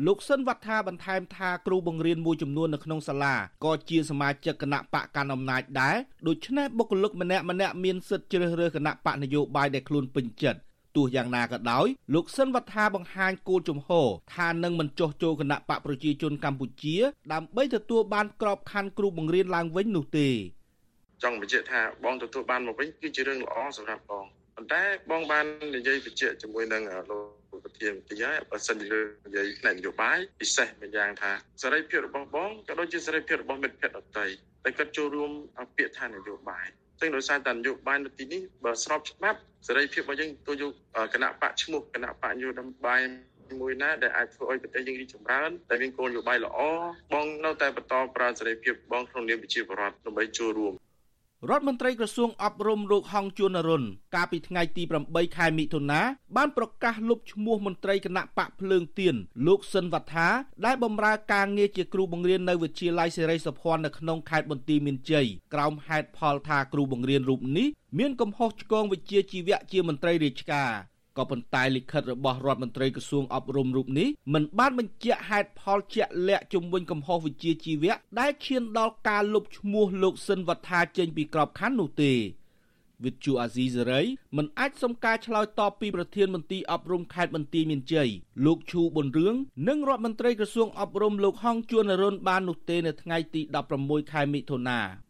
[0.06, 5.96] លោកសិនវត្ថាបន្ថែមថាគ្រូបង្រៀនមួយចំនួននៅក្នុងសាលាក៏ជាសមាជិកគណៈបកកណ្ដាលអំណាចដែរ
[6.28, 10.60] ដូច្នេះបុគ្គលិកម្នាក់ម្នាក់មានសិទ្ធិជ្រើសរើសគណៈបកនយោបាយដែលខ្លួនពេញចិត្ត
[10.96, 16.96] ទោះយ៉ាងណាក៏ដោយលោកសិនវត្ថាបង្ហាញគោលជំហរថានឹងមិនចោះចូលគណៈបកប្រជាជនកម្ពុជា
[17.32, 20.28] ដើម្បីទទួលបានក្របខ័ណ្ឌគ្រូបង្រៀនឡើងវិញនោះទេ
[21.22, 24.24] ចង់បញ្ជាក់ថាបងទទួលបានមកវិញគឺជារឿងល្អសម្រាប់បង
[24.56, 25.44] ប៉ុន្តែបងបាន
[25.76, 27.18] និយាយបញ្ជាក់ជាមួយនឹងលោ
[27.54, 34.26] កប្រធានទីហើយបើសិនជានិយាយផ្នែកនយោបាយពិសេសម្យ៉ាងថាសេរីភាពរបស់បងក៏ដូចជាសេរីភាពរបស់មិត្តភ័ក្តិដទៃ
[34.64, 35.30] តែគាត់ចូលរួម
[35.76, 36.66] ពាក្យថានយោបាយ
[37.00, 40.72] ซึ่งដោយសារតែនយោបាយនៅទីនេះបើស្របច្បាប់សេរីភាពរបស់យើងទៅយក
[41.14, 42.48] គណៈបកឈ្មោះគណៈបកនយោ
[42.86, 43.00] បាយ
[43.60, 46.58] មួយណាដែលអាចធ្វើឲ្យប្រទេសយើងរីកចម្រើនតែមានគោលនយោបាយល្អ
[47.12, 50.74] បងនៅតែបន្តប្រើសេរីភាពបងក្នុងនាមប្រជាពលរដ្ឋដើម្បីចូលរួម
[51.50, 56.00] រដ្ឋមន្ត្រីក្រសួងអប់រំលោកហងជួននរុនកាលពីថ្ងៃទី8ខែមិថុនា
[56.37, 59.14] បានប្រកាសលុបឈ្មោះមន្ត្រីគណៈបកភ្លើងទៀន
[59.46, 60.28] លោកសិនវត្ថា
[60.64, 70.72] ដែលបម្រើការងារជាគ្រូបង្រៀននៅវិទ្យាល័យសេរីសុភ័ណ្ឌនៅក្នុងខេត្តបន្ទាយមានជ័យក្រោមហេតុផលថាគ្រូបង្រៀនរូបនេះមានកំហុសឆ្គងវិជ្ជាជីវៈជាមន្ត្រីរាជការ
[71.18, 82.14] ក៏ប៉ុន្តែលិខិតរបស់រដ្ឋមន្ត្រីក្រសួងអប់រំរូបនេះមិនបានបញ្ជាក់ហេតុផលជាក់លាក់ជំវិញកំហុសវិជ្ជាជីវៈដែលឈានដល់ការលុបឈ្មោះលោកស៊ិនវត្ថាចេញពីក្របខ័ណ្ឌនោះទេ
[83.05, 84.00] វិទ្យុអាស៊ីសេរី
[84.37, 88.09] មិនអាចសុំការឆ្លើយតបពីប្រធានមន្ត្រីអប់រំខេត្តបន្ទាយមានជ័យ
[88.46, 89.35] លោកឈូប៊ុនរឿង
[89.68, 93.40] និងរដ្ឋមន្ត្រីក្រសួងអប់រំលោកហងជួននរុនបាននោះទេនៅថ្ងៃទី
[93.77, 95.03] 16ខែមិថុនា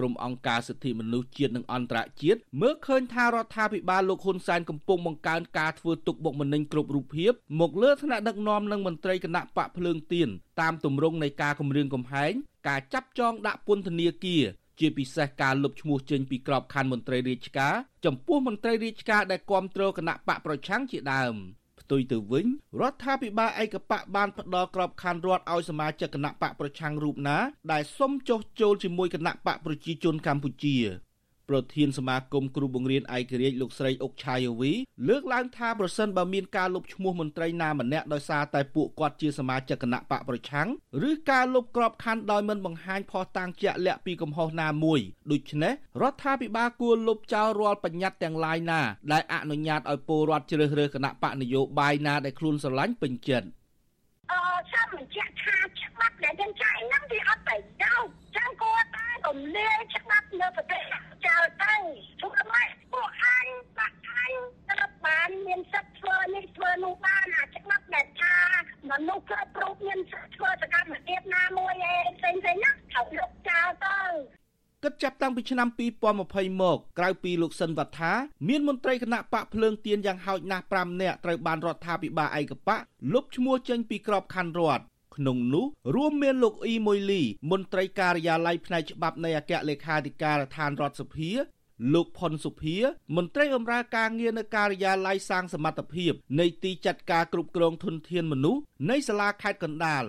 [0.00, 10.28] ក្រុមអង្គការសិទ្ធិមនុស្សជាតិនិងអន្តរជាតិមើលឃើញថារដ្ឋាភិបាលលោកហ៊ុនសែនកំពុងបង្កើនការធ្វើទុកបុកម្នេញគ្រប់រូបភាពមកលើថ្នាក់ដឹកនាំនិងមន្ត្រីគណៈបកភ្លើងទៀន
[10.60, 12.32] តាមទម្រង់នៃការគម្រាមកំហែង
[12.68, 14.44] ការចាប់ចងដាក់ពន្ធនាគារ
[14.78, 22.46] ជាពិសេសការលុបឈ្មោះចេញពីក្របខ័ណ្ឌមន្ត្រីរាជការចំពោះមន្ត្រីរាជការដែលគ្រប់គ្រងគណៈបកប្រឆាំងជាដើម។ផ្ទុយទៅវិញ
[22.80, 27.38] រដ្ឋាភិបាលឯកបកបានផ្ដល់ក្របខ័ណ្ឌរដ្ឋឲ្យសមាជិកគណៈបកប្រឆាំងរូបណា
[27.72, 30.76] ដែលសុំចុះចូលជាមួយគណៈបកប្រជាជនកម្ពុជា
[31.50, 34.72] ប្រធានសមាគមគ្រូបង្រៀនឯករាជ្យលោកស្រីអុកឆាយវី
[35.08, 40.68] លើកឡើងថាប្រសិនបើមានការលុបឈ្មោះមន្ត្រីណាម្នាក់ដោយសារតែពួកគាត់ជាសមាជិកគណៈបកប្រឆាំង
[41.08, 45.00] ឬការលុបក្របខ័ណ្ឌដោយមិនបង្ហាញភស្តុតាងជាក់លាក់ពីកំហុសណាមួយ
[45.32, 48.80] ដូច្នេះរដ្ឋាភិបាលគួរលុបចោលរាល់បញ្ញត្តិទាំងឡាយណា
[49.12, 53.48] ដែលអនុញ្ញាតឲ្យពលរដ្ឋជ្រើសរើសគណៈបកនយោបាយណាដែលខ្លួនស្រឡាញ់ពេញចិត្ត
[54.30, 54.40] អឺ
[54.72, 60.82] ចាំបញ្ជាក់ថាច្បាប់ដែលយើងចាយហ្នឹងវាអត់ប្រយោជន៍ចឹងគួរតែរំលាយច្បាប់នៅប្រទេស
[61.26, 61.74] ចោលទៅ
[62.20, 63.46] ពួកម៉ែពួកអញ
[63.78, 64.32] បាក់អញ
[64.70, 68.36] ត្រូវបានមានសិទ្ធិធ្វើនេះធ្វើនោះបានអាច្បាប់ដែលថា
[68.90, 74.00] មនុស្សគ្រប់រូបមានសិទ្ធិធ្វើសកម្មភាពណាមួយឯងផ្សេងៗណាត្រូវលុបចោលទៅ
[74.84, 75.68] គិត ចាប់តាំងពីឆ្នាំ
[76.14, 78.12] 2020មកក្រៅពីលោកសិនវត្ថា
[78.48, 82.80] មានមន្ត្រីគណៈបកភ្លើងទៀនយ៉ាងហោចណាស់5នាក់ត្រូវបានរដ្ឋាភិបាលឯកបក
[83.12, 84.84] លុបឈ្មោះចេញពីក្របខ័ណ្ឌរដ្ឋ
[85.16, 91.30] ក្នុងនោះរួមមានលោកអ៊ីមួយលីមន្ត្រីការិយាល័យផ្នែកច្បាប់នៃអគ្គលេខាធិការដ្ឋានរដ្ឋសភា
[91.94, 92.76] លោកផុនសុភា
[93.16, 98.60] មន្ត្រីបម្រើការងារនៅការិយាល័យសាងសមត្ថភាពនៃទីចាត់ការគ្រប់គ្រងធនធានមនុស្ស
[98.90, 100.04] នៃសាលាខេត្តកណ្ដាល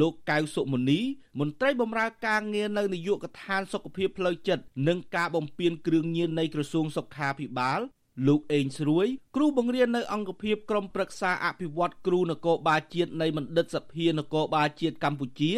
[0.00, 1.00] លោកកៅសុមនី
[1.40, 7.80] មន្ត្រីបម្រើការងារនៅនាយកដ្ឋានសុខភាពផ្លូវចិត្តនិងការបំពេញគ្រឿងញៀននៃក្រសួងសុខាភិបាល
[8.26, 15.52] លោកអេងស្រួយគ្រូបង្រៀននៅអង្គភាពក្រមប្រឹក្សាអភិវឌ្ឍគ្រូនគរបាលជាតិនៃមណ្ឌិតសភានគរបាលជាតិកម្ពុជា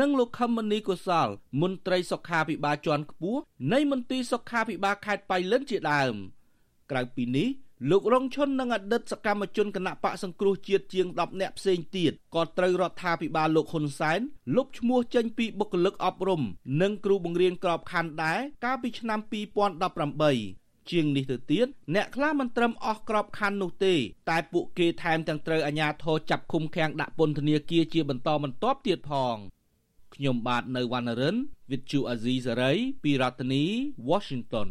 [0.00, 1.28] និងលោកខមនីកុសល
[1.62, 3.40] មន្ត្រីសុខាភិបាលជាន់ខ្ពស់
[3.72, 6.14] នៃមន្ទីរសុខាភិបាលខេត្តបៃលិនជាដើម
[6.90, 7.48] ក្រៅពីនេះ
[7.90, 14.20] លោករងឈុននិងអតីតសកម្មជនគណៈបកសង្គ្រោះជាតិជាង10នាក់ផ្សេងទៀតក៏ត្រូវរដ្ឋាភិបាលលោកហ៊ុនសែន
[14.56, 16.42] លុបឈ្មោះចេញពីបុគ្គលិកអប់រំ
[16.82, 19.20] និងគ្រូបង្រៀនក្របខ័ណ្ឌដែរកាលពីឆ្នាំ
[20.04, 23.94] 2018ជាងនេះទៅទៀតអ្នកខ្លះមិនត្រឹមអស់ក្របខ័ណ្ឌនោះទេ
[24.30, 29.36] តែពួកគេថែមទាំងត្រូវអាជ្ញាធរចាប់ឃុំឃាំងដាក់ពន្ធនាគារជាបន្តបន្ទាប់ទៀតផង
[30.14, 31.36] ខ្ញុំបាទនៅវណ្ណរិន
[31.70, 33.64] With Chu Azizi Saray ពីរដ្ឋធានី
[34.10, 34.70] Washington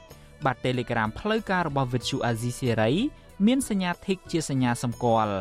[0.45, 2.95] បាទ Telegram ផ្លូវការរបស់ Vithu Azizi Serai
[3.47, 5.35] មានសញ្ញា Tick ជាសញ្ញាសម្គាល់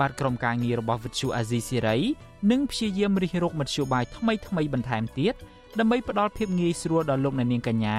[0.00, 2.00] បាទក្រុមការងាររបស់ Vithu Azizi Serai
[2.50, 5.34] នឹងព្យាយាមរិះរកមធ្យោបាយថ្មីថ្មីបន្ថែមទៀត
[5.78, 7.98] ដើម្បីផ្ដល់ភាពងាយស្រួលដល់លោកអ្នកនាងកញ្ញា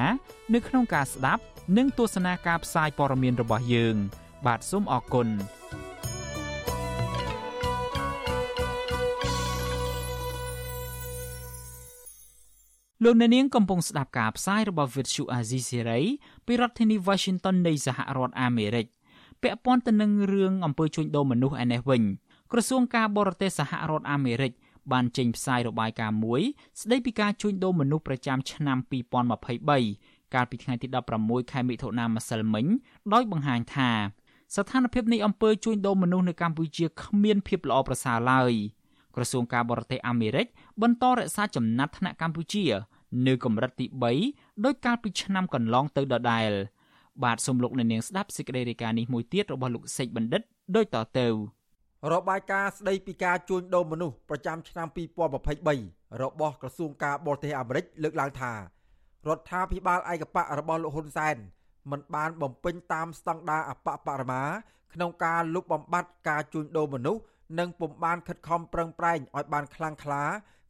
[0.53, 1.43] នៅក្នុងការស្ដាប់
[1.77, 3.95] និងទស្សនាការផ្សាយព័ត៌មានរបស់យើង
[4.45, 5.27] បាទសូមអរគុណ
[13.03, 16.03] លោកអ្នកនាងកំពុងស្ដាប់ការផ្សាយរបស់ Vuthu Azizi Serai
[16.45, 18.85] ពីរដ្ឋធានី Washington នៃសហរដ្ឋអាមេរិក
[19.41, 22.03] ពាក់ព័ន្ធទៅនឹងរឿងអំពើជួញដូរមនុស្សឯនេះវិញ
[22.51, 24.51] ក្រសួងការបរទេសសហរដ្ឋអាមេរិក
[24.91, 26.41] បានចេញផ្សាយរបាយការណ៍មួយ
[26.81, 28.77] ស្ដីពីការជួញដូរមនុស្សប្រចាំឆ្នាំ
[29.57, 30.87] 2023កាលពីថ្ងៃទី
[31.19, 32.65] 16ខែមិថុនាម្សិលមិញ
[33.13, 33.91] ដោយបង្ហាញថា
[34.55, 38.53] ស្ថានភាពនៃអំពើជួញដូរមនុស្សនៅកម្ពុជាគ្មានភាពល្អប្រសើរឡើយ។
[39.15, 40.45] ក្រសួងការបរទេសអាមេរិក
[40.83, 42.63] បន្តរក្សាចំណាត់ថ្នាក់កម្ពុជា
[43.27, 43.85] នៅកម្រិតទី
[44.25, 46.51] 3ដោយកាលពីឆ្នាំកន្លងទៅដដែល
[47.23, 50.41] បាទសូមលោកអ្នកនាងស្ដាប់សេចក្តីរាយការណ៍នេះមួយទៀតរបស់លោកសេចបណ្ឌិត
[50.75, 51.27] ដូចតទៅ
[52.13, 54.87] របាយការណ៍ស្ដីពីការជួញដូរមនុស្សប្រចាំឆ្នាំ
[55.53, 58.57] 2023របស់ក្រសួងការបរទេសអាមេរិកលើកឡើងថារ
[59.37, 61.35] ដ្ឋាភិបាលឯកបៈរបស់លោកហ៊ុនសែន
[61.91, 64.43] មិនបានបំពេញតាមស្តង់ដារអបបរមា
[64.93, 67.21] ក្នុងការលុបបំបាត់ការជួញដូរមនុស្ស
[67.59, 70.23] និងពុំបានខិតខំប្រឹងប្រែងឲ្យបានខ្លាំងក្លា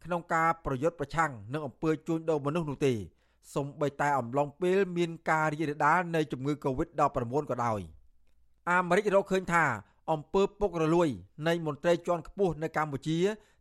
[0.03, 2.93] ក្នុងការប្រយុទ្ធប្រឆាំងនឹងអំពើជួញដូរមនុស្សនោះទេ
[3.53, 7.79] សូម្បីតែអំឡុងពេលមានការរីករាលដាលនៃជំងឺ Covid-19 ក៏ដោយ
[8.69, 9.65] អាមេរិករកឃើញថា
[10.11, 11.09] អំពើពុករលួយ
[11.47, 13.17] នៃមន្ត្រីជាន់ខ្ពស់នៅកម្ពុជា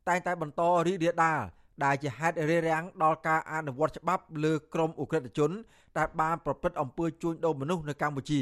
[0.09, 1.40] តែងតែបន្តរីករាលដាល
[1.85, 5.51] ដែលជាហេតុរារាំងដល់ការអនុវត្តច្បាប់លើក្រមអ ுக ្រិតជន
[5.98, 8.40] ដែលបានប្រព្រឹត្តអំពើជួញដូរមនុស្សនៅកម្ពុជា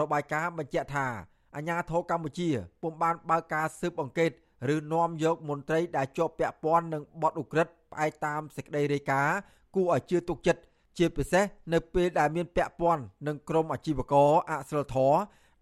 [0.00, 1.06] របាយការណ៍បញ្ជាក់ថា
[1.56, 2.48] អាញាធរកម្ពុជា
[2.82, 4.30] ពុំបានបើកការស៊ើបអង្កេត
[4.74, 9.36] ឬនាំយកមន្ត្រីដែលជាប់ពាក់ព័ន្ធនឹងបទឧក្រិដ្ឋផ្អែកតាមសេចក្តីរាយការណ៍
[9.74, 10.60] គួរឲ្យជឿទុកចិត្ត
[10.98, 15.14] ជាពិសេសនៅពេលដែលមានពាក់ព័ន្ធនឹងក្រុមអាជីវករអសិលធរ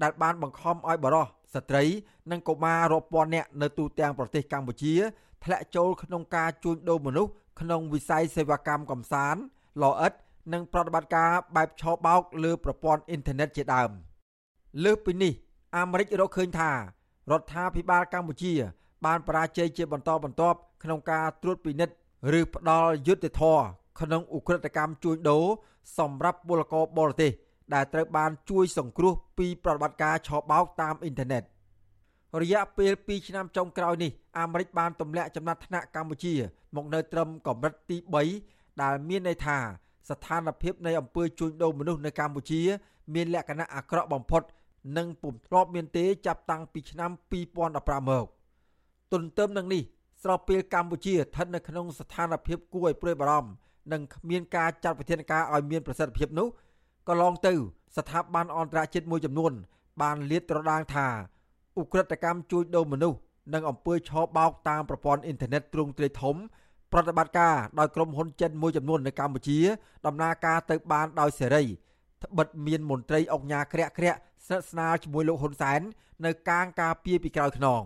[0.03, 1.85] ដែលបានបង្ខំឲ្យបរិសស្ត្រី
[2.31, 4.95] និងកុមាររាប់ពាន់នាក់នៅទូទាំងប្រទេសកម្ពុជា
[5.45, 7.31] ធ្លាក់ចូលក្នុងការជួញដូរមនុស្ស
[7.61, 9.41] ក្នុងវិស័យសេវាកម្មកំសាន្ត
[9.83, 10.13] លអិត
[10.53, 13.91] និងប្រតិបត្តិការបែបឆបោកលើប្រព័ន្ធអ៊ីនធឺណិតជាដើម
[14.85, 15.33] លើសពីនេះ
[15.77, 18.53] អាមេរិករកឃើញថារដ្ឋាភិបាលកម្ពុជា
[19.05, 21.95] បានបរាជ័យជាបន្តបន្ទាប់ក្នុងការត្រួតពិនិត្យ
[22.39, 23.65] ឬផ្ដាល់យុត្តិធម៌
[24.01, 25.45] ក្នុងឧក្រិដ្ឋកម្មជួញដូរ
[25.99, 27.33] សម្រាប់ពលករបរទេស
[27.75, 31.43] ដែលត្រូវបានជួយសង្គ្រោះពីប្រតិបត្តិការឆបោកតាមអ៊ីនធឺណិត
[32.43, 36.35] រយៈពេល2ឆ្នាំចុងក្រោយនេះអាមេរិកបានទម្លាក់ចំណាត់ថ្នាក់កម្ពុជា
[36.77, 37.97] មកនៅត្រឹមកម្រិតទី
[38.41, 39.59] 3ដែលមានន័យថា
[40.11, 42.61] ស្ថានភាពនៃអំពើជួញដូរមនុស្សនៅកម្ពុជា
[43.15, 44.43] មានលក្ខណៈអាក្រក់បំផុត
[44.97, 47.11] និងពុំធ្លាប់មានទេចាប់តាំងពីឆ្នាំ
[47.61, 48.27] 2015មក
[49.15, 49.83] ទន្ទឹមនឹងនេះ
[50.23, 53.51] ស្របពេលកម្ពុជាស្ថិតនៅក្នុងស្ថានភាពគួរឲ្យព្រួយបារម្ភ
[53.93, 56.49] និងគ្មានការចាត់វិធានការឲ្យមានប្រសិទ្ធភាពនោះ
[57.09, 57.53] ក៏ឡងទៅ
[57.97, 59.53] ស្ថាប័នអន្តរជាតិមួយចំនួន
[60.03, 61.07] បានលាតត្រដាងថា
[61.81, 63.19] ឧក្រិដ្ឋកម្មជួញដូរមនុស្ស
[63.55, 66.37] និងអំពើឆបោកតាមប្រព័ន្ធអ៊ីនធឺណិតទ្រង់ទ្រាយធំ
[66.93, 69.59] ប្រតិបត្តិការដោយក្រុមហ៊ុនចិនមួយចំនួននៅកម្ពុជា
[70.07, 71.65] ដំណើរការទៅបានដោយសេរី
[72.25, 75.81] ត្បិតមានមន្ត្រីអង្គការក្រាក់ក្រាក់ស្និទ្ធស្នាលជាមួយលោកហ៊ុនសែន
[76.25, 77.83] នៅកាងការពារពីក្រោយខ្នង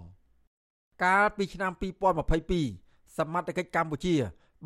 [1.05, 1.73] កាលពីឆ្នាំ
[2.45, 4.15] 2022សមត្ថកិច្ចកម្ពុជា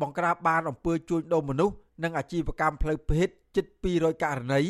[0.01, 3.65] បង្ក្រាបបានអំពើជួញដូរមនុស្សនិងអាជីវកម្មផ្លូវភេទជិត
[3.95, 4.61] 200ករណី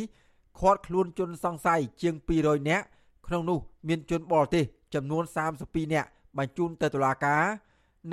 [0.60, 2.86] ឃាត់ខ្លួនជនសង្ស័យជាង200នាក់
[3.28, 5.24] ក្នុងនោះមានជនបរទេសចំនួន
[5.60, 7.44] 32នាក់បញ្ជូនទៅតុលាការ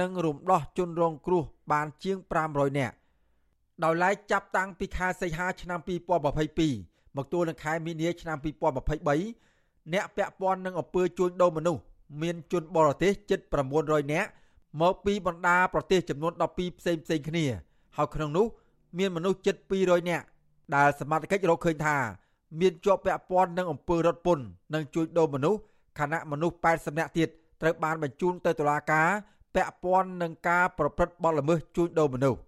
[0.01, 2.17] និងរំដោះជនរងគ្រោះបានជាង
[2.49, 2.95] 500នាក់
[3.85, 5.81] ដោយឡែកចាប់តាំងពីខែសីហាឆ្នាំ
[6.49, 11.83] 2022មកទល់នឹងខែមីនាឆ្នាំ2023អ្នកពាក់ព័ន្ធនឹងអំពើជួញដូរមនុស្ស
[12.23, 13.41] មានជនបរទេសជិត
[13.77, 14.29] 900នាក់
[14.81, 17.45] មកពីបណ្ដាប្រទេសចំនួន12ផ្សេងផ្សេងគ្នា
[17.97, 18.47] ហើយក្នុងនោះ
[18.99, 20.25] មានមនុស្សជិត200នាក់
[20.75, 21.97] ដែលសមត្ថកិច្ចរកឃើញថា
[22.61, 24.45] មានជាប់ពាក់ព័ន្ធនឹងអំពើរត់ពន្ធ
[24.75, 25.61] និងជួញដូរមនុស្ស
[25.99, 27.29] ខណៈមនុស្ស80នាក់ទៀត
[27.61, 29.09] ត្រូវបានបញ្ជូនទៅតុលាការ
[29.55, 32.41] ពាក់ព័ន្ធនឹងការប្រព្រឹត្តបទល្មើសជួញដូរមនុស្ស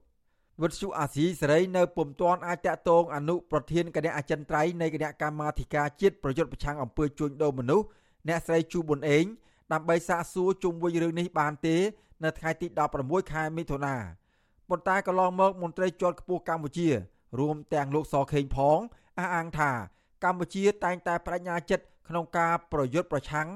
[0.62, 7.86] វិទ្យុអាស៊ីសេរីនៅពុំទាន់អាចតាក់ទងអនុប្រធានគណៈអចិន្ត្រៃយ៍នៃគណៈកម្មាធិការជាតិប្រយុទ្ធប្រឆាំងអំពើជួញដូរមនុស្ស
[8.28, 9.24] អ្នកស្រីជូប៊ុនអេង
[9.72, 11.76] ដើម្បីសាកសួរជុំវិញរឿងនេះបានទេ
[12.24, 12.66] នៅថ្ងៃទី
[13.00, 13.94] 16ខែមិថុនា
[14.68, 16.88] ប៉ុន្តែកន្លងមកមន្ត្រីជាន់ខ្ពស់កម្ពុជា
[17.38, 18.78] រួមទាំងលោកសខេងផង
[19.18, 19.70] អះអាងថា
[20.24, 23.48] កម្ពុជាតែងតែបដិញ្ញាចិត្តក្នុងការប្រយុទ្ធប្រឆាំង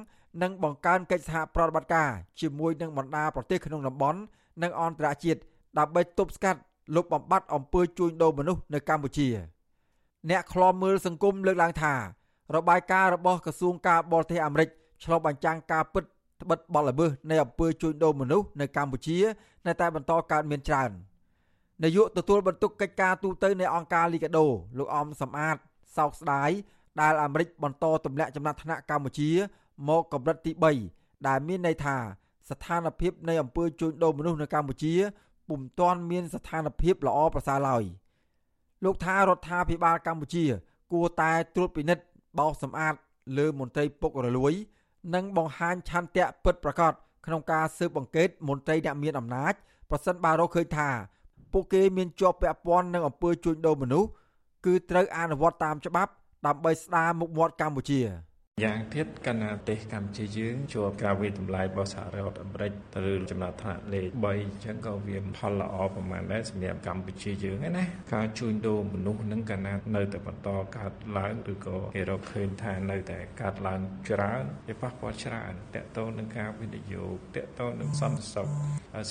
[0.42, 4.20] និងបង្កើនកិច្ចសហប្រតិបត្តិការជាមួយនឹងបណ្ដាប្រទេសក្នុងតំបន់
[4.62, 5.40] និងអន្តរជាតិ
[5.78, 6.60] ដើម្បីទប់ស្កាត់
[6.96, 9.28] លុបបំបាត់អំពើជួញដូរមនុស្សនៅកម្ពុជា
[10.30, 11.94] អ្នកខ្លាំមើលសង្គមលើកឡើងថា
[12.56, 14.68] របាយការណ៍របស់ក្រសួងការបរទេសអាមេរិក
[15.02, 16.04] ឆ្លុះបញ្ចាំងការពិត
[16.42, 19.18] ត្បិតបលល្មើសនៃអំពើជួញដូរមនុស្សនៅកម្ពុជា
[19.66, 20.90] នៅតែបន្តកើតមានច្រើន
[21.84, 24.46] នាយកទទួលបន្ទុកកិច្ចការទូតនៃអង្គការលីកាដូ
[24.78, 25.56] លោកអំសំអាត
[25.96, 26.50] សោកស្ដាយ
[27.00, 29.30] ដែលអាមេរិកបន្តទម្លាក់ចំណាត់ថ្នាក់កម្ពុជា
[29.88, 30.52] មកកម្រិតទី
[30.90, 31.96] 3ដែលមានន័យថា
[32.50, 34.94] ស្ថានភាពនៃអំពើជួញដូរមនុស្សនៅកម្ពុជា
[35.48, 37.84] ពុំទាន់មានស្ថានភាពល្អប្រសើរឡើយ
[38.84, 40.44] លោកថារដ្ឋាភិបាលកម្ពុជា
[40.92, 42.04] គួរតែត្រួតពិនិត្យ
[42.38, 42.94] បោសសម្អាត
[43.38, 44.52] លើមន្ត្រីពុករលួយ
[45.14, 46.92] និងបង្ហាញឆន្ទៈពិតប្រាកដ
[47.26, 49.54] ក្នុងការស៊ើបអង្កេតមន្ត្រីអ្នកមានអំណាច
[49.90, 50.88] ប្រសិនបើរកឃើញថា
[51.52, 54.08] ពួកគេមានជាប់ពាក់ព័ន្ធនឹងអំពើជួញដូរមនុស្ស
[54.66, 56.12] គឺត្រូវអនុវត្តតាមច្បាប់
[56.46, 58.00] ដើម្បីស្ដារមុខមាត់កម្ពុជា។
[58.63, 78.47] យ៉ាងទៀតកណ្ណាប្រទេសកម្ពុជាយើងជាប់ការវិតម្លៃរបស់សហរដ្ឋអាមេរិកទៅលើចំណាត់ថ្នាក់លេខ3អញ្ចឹងក៏វាផលល្អប្រហែលដែរសម្រាប់កម្ពុជាយើងឯណាការជួញដូរមនុស្សនឹងកណ្ណានៅតែបន្តកើតឡើងឬក៏គេរកឃើញថានៅតែកើតឡើងច្រើនវាប៉ះពាល់ច្រើនតកតងនឹងការវិនិយោគតកតងនឹងសន្តិសុខ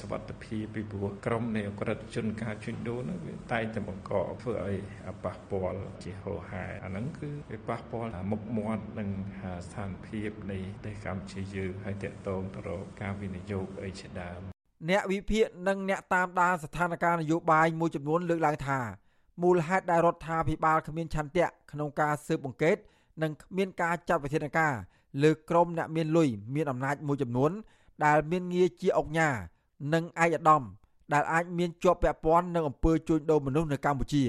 [0.00, 4.76] សวัสดิភាពពីព្រោះក្រុមនៃអក្រិតជនការជួញដូរនោះវាតែងតែបង្កធ្វើឲ្យ
[5.24, 9.10] ប៉ះពាល់ជាហោហែអាហ្នឹងគឺវាប៉ះពាល់មុខមាត់នឹង
[9.65, 14.39] ស្ថានភាពនៃប្រទេសកម្ពុជាយើងហើយតកតងទៅរកការវិនិយោគអីជាដើម
[14.89, 18.79] អ្នកវិភាគនិងអ្នកតាមដានស្ថានភាពនយោបាយមួយចំនួនលើកឡើងថា
[19.43, 22.77] មូលហេតុដែលរដ្ឋាភិបាលគ្មានឆន្ទៈក្នុងការស៊ើបអង្កេត
[23.21, 24.73] និងគ្មានការចាត់វិធានការ
[25.23, 27.51] លើក្រុមអ្នកមានលុយមានអំណាចមួយចំនួន
[28.05, 29.29] ដែលមានងារជាអង្គញា
[29.93, 30.63] និងឯកឧត្តម
[31.13, 34.23] ដែលអាចមានជាប់ពាក់ព័ន្ធនឹងអំពើជួញដូរមនុស្សនៅកម្ពុជា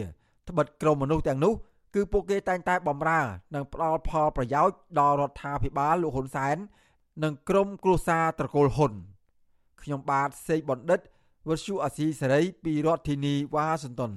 [0.49, 1.53] ត្បិតក្រុមមនុស្សទាំងនោះ
[1.95, 3.21] គឺពួកគេតែងតែបំរើ
[3.55, 6.57] និងផ្ដល់ផលប្រយោជន៍ដល់រដ្ឋាភិបាលលោកហ៊ុនសែន
[7.25, 8.93] និងក្រុមគ្រួសារត្រកូលហ៊ុន
[9.83, 11.01] ខ្ញុំបាទសេកបណ្ឌិត
[11.49, 14.13] វុទ្ធុអាស៊ីសេរីពីរដ្ឋធានីវ៉ាស៊ីនតោន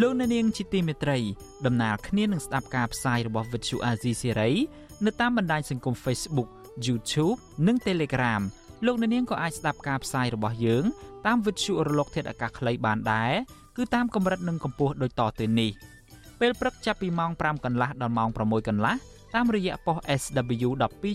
[0.00, 1.18] លោកអ្នកនាងជាទីមេត្រី
[1.66, 4.50] ដំណើរគ្នានឹងស្ដាប់ការផ្សាយរបស់វិទ្យុអាស៊ីសេរី
[5.04, 6.48] នៅតាមបណ្ដាញសង្គម Facebook
[6.86, 8.42] YouTube និង Telegram
[8.84, 10.84] លោកអ្នកនាងក៏អាចស្ដាប់ការផ្សាយរបស់យើង
[11.26, 13.32] តាមវិទ្យុរលកធាតុអាកាសខ្លីបានដែរ
[13.76, 15.70] គឺតាមកម្រិតនិងកម្ពស់ដូចតទៅនេះ
[16.40, 18.94] ពេលព្រឹកចាប់ពីម៉ោង5កន្លះដល់ម៉ោង6កន្លះ
[19.34, 20.68] តាមរយៈប៉ុស SW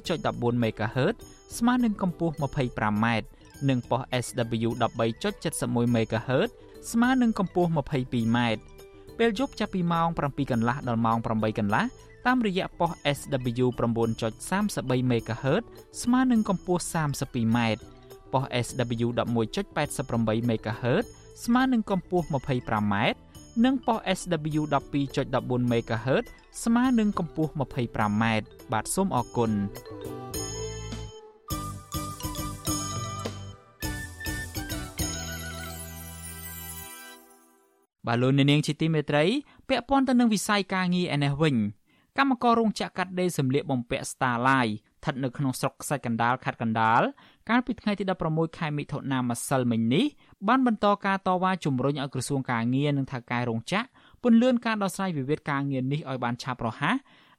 [0.06, 1.16] 12.14 MHz
[1.58, 3.06] ស្មើនឹងកម្ពស់ 25m
[3.70, 4.70] និងប៉ុស SW
[5.32, 6.50] 13.71 MHz
[6.92, 8.38] ស្មើនឹងកម្ពស់ 22m
[9.18, 11.84] ពេលយប់ចាប់ពីម៉ោង7កន្លះដល់ម៉ោង8កន្លះ
[12.26, 15.64] តាមរយៈប៉ុស SW 9.33 MHz
[16.02, 17.58] ស្មើនឹងកម្ពស់ 32m
[18.34, 21.06] ប៉ុស SW 11.88 MHz
[21.46, 22.96] ស្មើនឹងកម្ពស់ 25m
[23.66, 26.26] និងប៉ុស SW 12.14 MHz
[26.64, 28.24] ស្មើនឹងកម្ពស់ 25m
[28.72, 29.52] បាទសូមអរគុណ
[38.08, 39.24] បាទលោកនាងជាទីមេត្រី
[39.70, 41.56] ពាក់ព័ន្ធទៅនឹងវិស័យការងារឯនេះវិញ
[42.18, 47.02] កម្មកររោងចក្រកាត់ដេរសម្លៀកបំពាក់ Starlight ស្ថិតនៅក្នុងស្រុកខ្សាច់កណ្ដាលខេត្តកណ្ដាល
[47.50, 50.06] កាលពីថ្ងៃទី16ខែមិថុនាម្សិលមិញនេះ
[50.48, 53.88] បានបន្តការតវ៉ាជំរុញឲ្យក្រសួងការងារនិងថៅកែរោងចក្រ
[54.24, 56.96] ពន្យាការដោះស្រាយវិវាទការងារនេះឲ្យបានឆាប់រហ័ស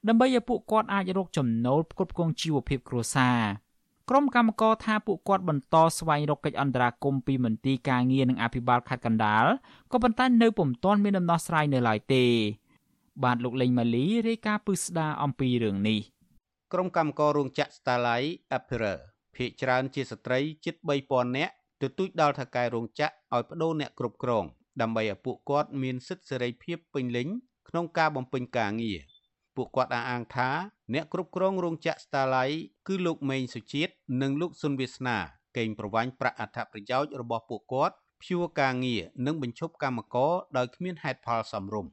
[0.07, 3.41] ដើម្បីឲ្យពួកគាត់អាចរកចំណូលផ្គត់ផ្គង់ជីវភាពគ្រួសារ
[4.09, 9.45] ក្រុមកម្មករថាពួកគាត់បន្តស្វែងរកកិច្ចអន្តរាគមន៍ពីមន្ទីរការងារនិងអភិបាលខេត្តកណ្ដាល
[9.91, 12.25] ក៏ប៉ុន្តែនៅពុំទាន់មានដំណោះស្រាយនៅឡើយទេ
[13.23, 15.99] បាទលោកលេងម៉ាលីរាយការណ៍ពឹស្ដារអំពីរឿងនេះ
[16.73, 18.99] ក្រុមកម្មកររោងចក្រ Starlight Apparel
[19.35, 20.75] ភាគច្រើនជាស្ត្រីជិត
[21.07, 24.45] 3000នាក់ទទូចដល់ថៅកែរោងចក្រឲ្យបដូរអ្នកគ្រប់គ្រង
[24.81, 27.27] ដើម្បីឲ្យពួកគាត់មានសិទ្ធិសេរីភាពពេញលេញ
[27.69, 28.99] ក្នុងការបំពេញការងារ
[29.55, 30.49] ពួកគាត់អះអាងថា
[30.93, 32.57] អ្នកគ្រប់គ្រងរោងចក្រ Starlight
[32.87, 35.17] គឺលោកមេងសុជាតិនិងលោកសុនវាសនា
[35.57, 41.91] កេងប្រវ័ញ្ចប្រាក់អត្ថប្រយោជន៍របស់ពួកគាត់ព្យួរការងារនិងបញ្ឈប់កម្មករដោយគ្មានហេតុផលសមរម្យ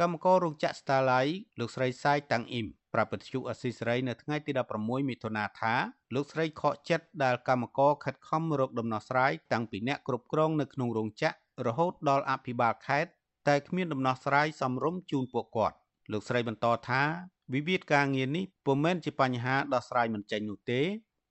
[0.00, 5.74] កម្មកររោងចក្រ Starlight លោកស្រីសាយតាំងអ៊ីមប្រាប់ពទ្យុអស៊ីសេរីនៅថ្ងៃទី16មិថុនាថា
[6.14, 11.36] លោកស្រីខកចិត្តដែលកម្មករខិតខំរកដំណោះស្រាយតាំងពីអ្នកគ្រប់គ្រងនៅក្នុងរោងចក្រ
[11.66, 13.10] រហូតដល់អភិបាលខេត្ត
[13.48, 15.76] តែគ្មានដំណោះស្រាយសមរម្យជូនពួកគាត់
[16.12, 17.02] លោកស្រីបន្តថា
[17.54, 20.80] វិវាទការងារនេះពុំមែនជាបញ្ហាដោះស្រាយមិនចេញនោះទេ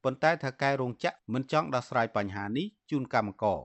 [0.03, 3.59] ប៉ុន្តែថៅកែរោងចក្រមិនចង់ដោះស្រាយបញ្ហានេះជូនកម្មករ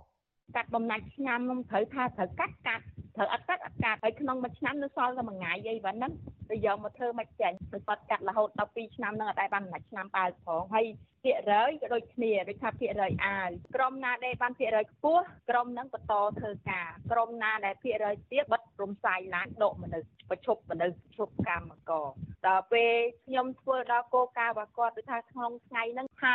[0.57, 2.83] កាត់បំណាច់ឆ្នាំខ្ញុំត្រូវថាត្រូវកាត់កាត់
[3.17, 6.13] ត្រូវអត់កាត់អត់ កាត់ហើយក្នុងមួយឆ្នាំនៅសល់តែមួយថ្ងៃអីប៉ុណ្ណឹង
[6.51, 10.87] ទៅយកមកធ្វើមកចាញ់ទៅគាត់កាត់រហូតដល់2ឆ្នាំហ្នឹងអត់ដែរបានមួយឆ្នាំបើផងហើយ
[11.25, 22.09] ភាគរយក៏ដូចគ្នាដូចថាភាគរយអាវក្រុមណាដែលបានភាគរយខ្ពស់ក្រុមហ្នឹងបន្តធ្វើការក្រុមណាដែលភាគរយទៀតបិទរំសាយឡានដកមនុស្សប្រជុំមនុស្សជប់កម្មករ
[22.47, 22.95] ដល់ពេល
[23.27, 26.35] ខ្ញុំធ្វើដល់គោលការណ៍របស់គាត់គឺថាក្នុងថ្ងៃហ្នឹង50%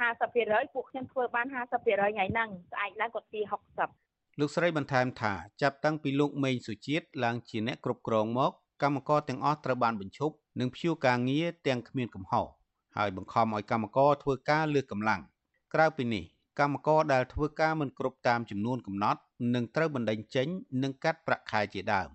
[0.00, 8.52] 50%ពួកខ្ញុំធ្វើបាន50%ថ្ងៃហ្នឹងស្អែកឡើងគាត់ទា60 លោកស្រីបន្ថែមថាចាប់តាំងពីលោកមេងសុជាតិឡើងជាអ្នកគ្រប់គ្រងមក
[8.82, 12.46] កម្មករទាំងអស់ត្រូវបានបញ្ឈប់និងព្យួរការងារទាំងគ្មានកំហុស
[12.96, 15.20] ហើយបង្ខំឲ្យកម្មករធ្វើការលើសកម្លាំង
[15.74, 16.24] ក្រៅពីនេះ
[16.60, 19.20] កម្មករដែលធ្វើការមិនគ្រប់តាមចំនួនកំណត់
[19.54, 20.48] នឹងត្រូវបណ្តេញចេញ
[20.82, 22.08] និងកាត់ប្រាក់ខែជាដើម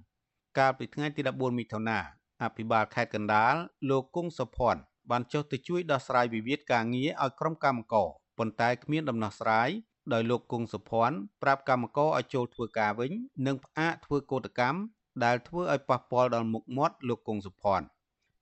[0.57, 1.99] កាលពីថ្ងៃទី14មិថុនា
[2.43, 3.55] អភិបាលខេត្តកណ្ដាល
[3.89, 9.70] លោកគង់សុភ័ណ្ឌបានចុះទៅជួយដោះស្រាយវិវាទការងារឲ្យក្រុមកម្មករប៉ុន្តែគ្មានដំណោះស្រាយ
[10.14, 13.12] ដោយលោកគង់សុភ័ណ្ឌប្រាប់កម្មករឲ្យចូលធ្វើការវិញ
[13.47, 14.80] និងផ្អាកធ្វើកោតកម្ម
[15.24, 17.86] ដែលធ្វើឲ្យប៉ះពាល់ដល់មុខមាត់លោកគង់សុភ័ណ្ឌ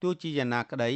[0.02, 0.90] ទោះជាយ៉ាងណាក្តី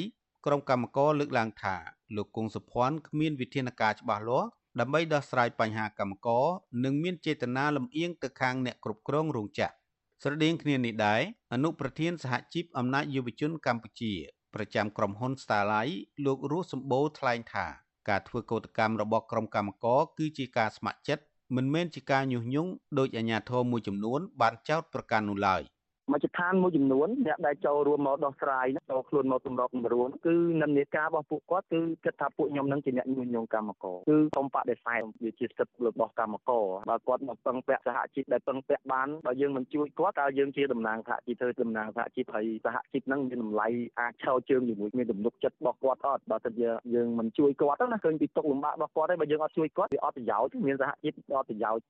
[0.47, 1.77] ក្រុមកម្មករលើកឡើងថា
[2.17, 4.49] លោកគង់សុភ័ណ្ឌគ្មានវិធានការច្បាស់លាស់
[4.81, 6.47] ដើម្បីដោះស្រាយបញ្ហាកម្មករ
[6.85, 9.75] និងមានចេតនាលំអៀងទៅខាងអ្នកគ្រប់គ្រងរោងចក្រ
[10.23, 11.21] ស្រដៀងគ្នានេះដែរ
[11.53, 14.13] អនុប្រធានសហជីពអំណាចយុវជនកម្ពុជា
[14.55, 17.67] ប្រចាំក្រុមហ៊ុន Starlight លោករស់សម្បូរថ្លែងថា
[18.11, 21.23] ការធ្វើកោតកម្មរបស់ក្រុមកម្មករគឺជាការស្ម័គ្រចិត្ត
[21.57, 25.63] មិនមែនជាការញុះញង់ដោយអាជ្ញាធរមួយចំនួនបានចោទប្រកាន់នោះឡើយ។
[26.13, 43.69] មជ្ឈដ្ឋានមួយចំនួនអ្នកដែលចូលរួមមកដោះស្រាយចូលខ្លួនមកសម្របសម្រួលគឺនិន្នាការរបស់ពួកគាត់គឺគិតថាពួកខ្ញុំនឹងជាអ្នកញុះញង់កម្មករគឺសូមបដិសេធវាជាសិទ្ធិរបស់កម្មករបើគាត់មកពឹងពាក់សហជីពដែលពឹងពាក់បានបើយើងមិនជួយគាត់តើយើងជាតំណាងសហជីពធ្វើតំណាងសហជីពហើយសហជីពហ្នឹងមានតម្លៃ
[44.01, 46.51] អាចឈរជើងជាមួយមានទំនុកចិត្តរបស់គាត់អត់បើទៅ
[46.95, 51.85] យើងមិនជួយគាត់ណាឃើញពីទុកលំបាករបស់គាត់ហើយបើយើងអត់ជួយគាត់វាអត់ប្រយោជន៍មានសហជីពអត់ប្រយោជន៍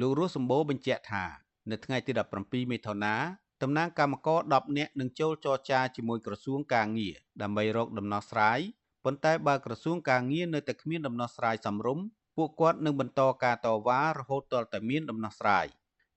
[0.00, 1.24] លោករស់សម្បូរបញ្ជាក់ថា
[1.70, 3.14] នៅថ្ងៃទី17មិថុនា
[3.62, 8.60] តំណាងគណៈកម្មការ10នាក់នឹងចូលចរចាជាមួយក្រសួងកាងារដើម្បីរកដំណោះស្រាយ
[9.04, 12.04] ប៉ុន្តែបើក្រសួងកាងារនៅតែគ្មានដំណោះស្រាយសមរម្យ
[12.36, 15.66] ពួកគាត់នឹងបន្តការតវ៉ារហូតទាល់តែមានដំណោះស្រាយ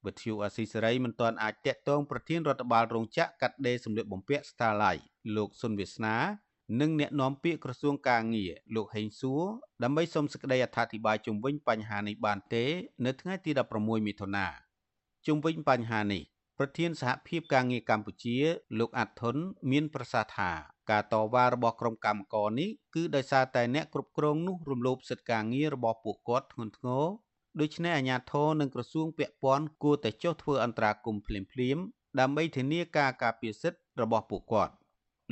[0.06, 5.04] វិទ្យុអាស៊ីសេរីមិនទាន់អាចតាក់ទងប្រធានរដ្ឋបាលរោងចក្រកាត់ដេរសម្លៀកបំពាក់ Starlight
[5.36, 6.18] លោកសុនវាសនា
[6.82, 9.44] និងអ្នកនាំពាក្យក្រសួងកាងារលោកហេងសួរ
[9.84, 12.66] ដើម្បីសូមសេចក្តីអធិប្បាយជុំវិញបញ្ហានេះបានទេ
[13.06, 14.48] នៅថ្ងៃទី16មិថុនា
[15.28, 16.24] ជុំវិញបញ្ហានេះ
[16.64, 18.38] ប្រធានសហភាពការងារកម្ពុជា
[18.80, 19.36] លោកអាត់ធុន
[19.72, 20.52] មានប្រសាសន៍ថា
[20.92, 27.06] ការតវ៉ារបស់ក្រុមកម្មករនេះគឺដោយសារតែអ្នកគ្រប់គ្រងនោះរំលោភសិទ្ធិការងាររបស់ពួកគាត់ធ្ងន់ធ្ងរ
[27.60, 31.84] ដូច្នេះអាជ្ញាធរនិងក្រសួងពាក់ព័ន្ធគួរតែចុះធ្វើអន្តរាគមន៍ភ្លាមៗ
[32.20, 34.74] ដើម្បីធានាការការពារសិទ្ធិរបស់ពួកគាត់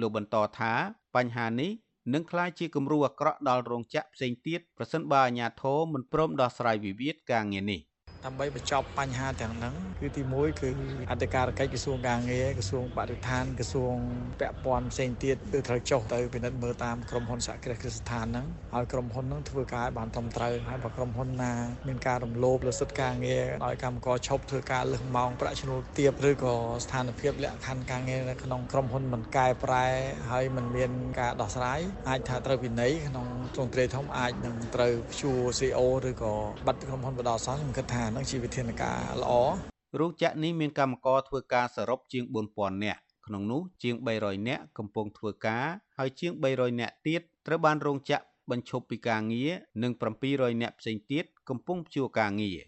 [0.02, 0.74] លោកបន្តថា
[1.16, 1.72] បញ្ហានេះ
[2.14, 7.82] នឹងក្លាយជាគំរូអាក្រក់ដល់រោងចក្រផ្សេងទៀតប្រសិនបើអាជ្ញាធរមិនព្រមដោះស្រាយវិវាទការងារនេះ
[8.26, 10.70] ដើម្បីបញ្ចប់បញ្ហាទាំងហ្នឹងគឺទី1គឺ
[11.12, 13.96] អធិការកិច្ចក្រសួងការងារក្រសួងបរិស្ថានក្រសួង
[14.40, 21.54] ពាក់ព័ន្ធផ្សេងទៀតគឺត្រូវចុះទៅពិនិត្យមើលតាមក្រុមហ៊ុនសហគ្រាសគ្រឹះស្ថានហ្នឹងហើយក្រុមហ៊ុនហ្នឹងធ្វើការឲ្យបានត្រឹមត្រូវហើយបើក្រុមហ៊ុនណា
[21.88, 29.86] មានការរំលោភលើសិទ្ធិការងារឲ្យកម្មករឈប់ធ្វើការលើសម៉ោងប្រាក់ឈ្នួលទាបឬក៏ស្ថានភាពលក្ខខណ្ឌការងារនៅក្នុងក្រុមហ៊ុនមិនកែប្រែ
[30.32, 36.34] ហើយមិនមានការដោះស្រាយអាចថាត្រូវវិន័យក្នុងទ្រង់ទ្រាយធំអាចនឹងត្រូវព្យួរ CO ឬក៏
[36.66, 39.32] បាត់ក្រុមហ៊ុនបដោះសោះខ្ញុំគិតថានឹងជាវិធានការល្អ
[40.00, 45.66] រោងចក្រនេះមានកម្មករធ្វើការសរុបជាង4000នាក់ក្នុងនោះជាង300នាក់កំពុងធ្វើការ
[45.98, 49.52] ហើយជាង300នាក់ទៀតត្រូវបានរោងចក្របញ្ឈប់ពីការងារ
[49.84, 49.92] និង
[50.28, 52.60] 700នាក់ផ្សេងទៀតកំពុងព្យួរការងារ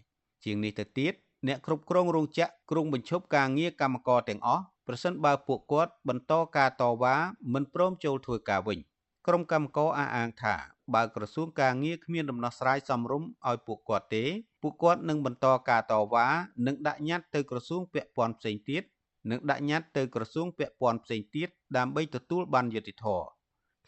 [0.44, 1.12] ជាងនេះទៅទៀត
[1.48, 7.16] អ្នកគ្រប់គ្រងរោងចក្រក្រុងបញ្ឈប់ការងារកម្មករទាំងអស់ប្រសិនបើពួកគាត់បន្តការតវ៉ា
[7.54, 8.78] មិនព្រមចូលធ្វើការវិញ
[9.26, 10.54] ក្រុមកម្មករអះអាងថា
[10.94, 14.24] បើក្រសួងការងារគ្មានដំណោះស្រាយសមរម្យឲ្យពួកគាត់ទេ
[14.62, 16.26] ពួកគាត់នឹងបន្តការតវ៉ា
[16.66, 18.82] និងដាក់ញត្តិទៅក្រសួងពាក់ព័ន្ធផ្សេងទៀត
[19.30, 23.26] និងដាក់ញត្តិទៅក្រសួងពាក់ព័ន្ធផ្សេងទៀតដើម្បីទទួលបានយុត្តិធម៌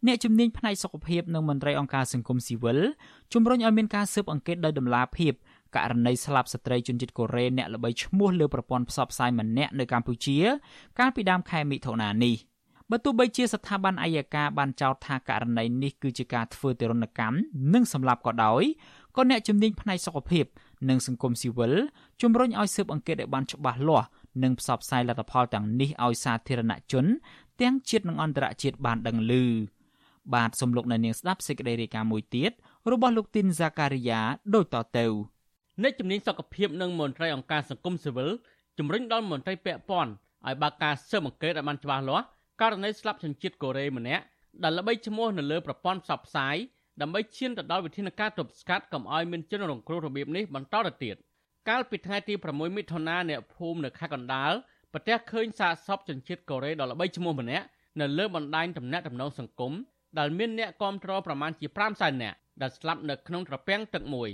[0.06, 2.80] អ្នកជំនាញផ្នែកសុខភាពនិងមន្ត្រីអង្គការសង្គមស៊ីវិល
[3.34, 5.34] ជំរុញឲ្យមានការស៊ើបអង្កេតដោយតម្លាភាព
[5.76, 10.38] ករណីស្លាប់ស្ត្រីជនជាតិកូរ៉េអ្នកល្បីឈ្មោះលើប្រព័ន្ធផ្សព្វផ្សាយម្នាក់នៅកម្ពុជា
[11.00, 12.36] កាលពីដើមខែមិថុនានេះ
[12.92, 17.36] បើទោះបីជាស្ថាប័នអัยការបានចោទថាករណីនេះគឺជាការធ្វើទរណកម្ម
[17.74, 18.64] និងសម្លាប់ក៏ដោយ
[19.16, 20.46] ក៏អ្នកជំនាញផ្នែកសុខភាព
[20.90, 21.74] និងសង្គមស៊ីវិល
[22.22, 24.08] ជំរុញឲ្យស៊ើបអង្កេតឲ្យបានច្បាស់លាស់
[24.44, 27.06] និងផ្សព្វផ្សាយលទ្ធផលទាំងនេះឲ្យសាធារណជន
[27.62, 29.34] ទាំងជាតិនិងអន្តរជាតិបានដឹងឮ
[30.34, 32.52] បាទសំលោកនៅនាងស្ដាប់សេចក្តីរាយការណ៍មួយទៀត
[32.92, 34.22] របស់លោកទីនហ្សាការីយ៉ា
[34.56, 38.30] ដូចតទៅអ្នកជំនាញសុខភាពនិងមន្ត្រីអង្គការសង្គមស៊ីវិល
[38.78, 40.12] ជំរុញដល់មន្ត្រីពាក់ព័ន្ធ
[40.48, 42.26] ឲ្យបើកការស៊ើបអង្កេតឲ្យបានច្បាស់លាស់
[42.62, 44.24] ករណីស្លាប់ជនជាតិកូរ៉េម្នាក់
[44.64, 46.56] ដែលល្បីឈ្មោះនៅលើប្រព័ន្ធផ្សព្វផ្សាយ
[47.02, 51.16] ដើម្បីឈានទៅដល់វិធានការទប់ស្កាត់កុំឲ្យមានជនរងគ្រោះរបៀបនេះបន្តទៅទៀត
[51.70, 54.52] កាលពីថ្ងៃទី6មិថុនាអ្នកភូមិនៅខេត្តកណ្ដាល
[54.94, 57.66] ប្រទះឃើញសាកសពជនជាតិកូរ៉េដ៏ល្បីឈ្មោះម្នាក់
[58.00, 59.74] នៅលើបណ្ដាញទំនាក់ទំនងសង្គម
[60.20, 64.30] ដែលមានអ្នកគាំទ្រប្រមាណជា5សែននាក់ដែលស្លាប់នៅក្នុងត្រពាំងទឹកមួយ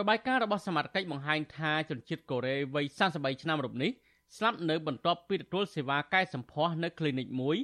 [0.00, 2.84] របាយការណ៍របស់សមាជិកបង្ហាញថាជនជាតិកូរ៉េវ័យ
[3.14, 3.90] 33ឆ្នាំរូបនេះ
[4.36, 7.56] ស្លាប់នៅបន្ទាប់ពីទទួលសេវាកែសម្ផស្សនៅគ្លីនិកមួយ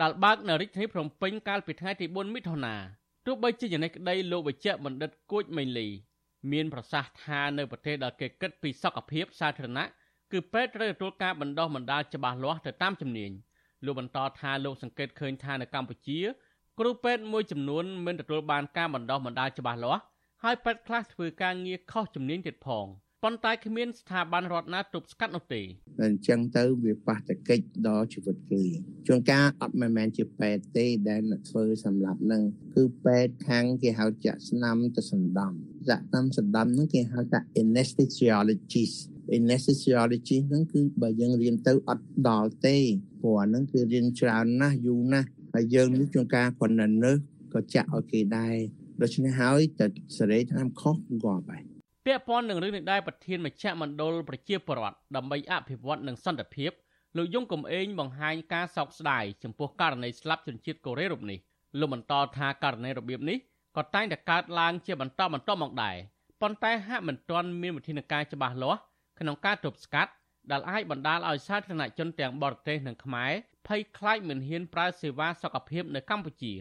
[0.00, 2.74] ដែលបើកនៅរាជធានីភ្នំពេញកាលពីថ្ងៃទី4មិថុនា
[3.26, 5.88] ទោះបីជាយ៉ាងនេះក្តីលោកវិជ្ជបណ្ឌិតគួចមេងលី
[6.52, 9.86] មានប្រសាសន៍ថានៅប្រទេសដែលគេគិតពីសុខភាពសាធារណៈ
[10.32, 13.30] គឺពេទ្យត្រូវទទួលការបណ្ដុះបណ្ដាលច្បាស់លាស់ទៅតាមជំនាញ
[13.84, 16.18] លោកបន្តថាលោកសង្កេតឃើញថានៅកម្ពុជា
[16.78, 20.02] គ្រូពេទ្យមួយចំនួនមិនទទួលបានការបណ្ដុះបណ្ដាលច្បាស់លាស់
[20.44, 22.86] ហើយពេទ្យខ្លះធ្វើការងារខុសជំនាញទៀតផង
[23.24, 25.62] ប៉ុន្តែគ្មានស្ថាប័នរដ្ឋណាទប់ស្កាត់នោះទេ
[26.02, 28.62] អញ្ចឹងទៅវាប៉ះតកិច្ចដល់ជីវិតគេ
[29.06, 32.42] ជួនកាលអត់មែនមែនជាពេទ្យទេដែលធ្វើសម្រាប់នឹង
[32.74, 35.52] គឺពេទ្យខាងគេហៅចាក់ស្នាមទៅសណ្ដំ
[35.88, 38.96] ចាក់ស្នាមសណ្ដំហ្នឹងគេហៅថា anesthesiologist
[39.36, 42.76] anesthesiologist ហ្នឹងគឺបើយើងរៀនទៅអត់ដល់ទេ
[43.20, 47.12] ព្រោះហ្នឹងគឺរៀនច្រើនណាស់យូរណាស់ហើយយើងនេះជួនកាលគាត់នៅនៅ
[47.54, 48.56] ក៏ចាក់ឲ្យគេដែរ
[49.02, 49.86] ដូច្នេះហើយតែ
[50.18, 50.94] សេរីតាមខុស
[51.24, 51.62] គាត់ហើយ
[52.06, 56.70] ពាក់ព័ន្ធនឹងរឿងនេះដែរប្រធានមជ្ឈមណ្ឌលប្រជាពលរដ្ឋដើម្បីអភិវឌ្ឍនិងសន្តិភាព
[57.16, 61.38] លោកយងកំឯងបង្ហាញការសោកស្ដាយចំពោះករណីស្លាប់ជនជាតិកូរ៉េរូបនេះ
[61.78, 63.38] លោកបន្តថាករណីរបៀបនេះ
[63.76, 65.96] ក៏តែងតែកើតឡើងជាបន្តបន្ទាប់មកដែរ
[66.42, 68.80] ប៉ុន្តែហាក់មិនទាន់មានវិធានការច្បាស់លាស់
[69.20, 70.12] ក្នុងការទប់ស្កាត់
[70.50, 73.32] ដែលអាចបណ្ដាលឲ្យសាធារណជនទាំងបរទេសនិងខ្មែរ
[73.66, 76.52] ភ័យខ្លាចមិនហ៊ានប្រើសេវាសុខភាពនៅកម្ពុជា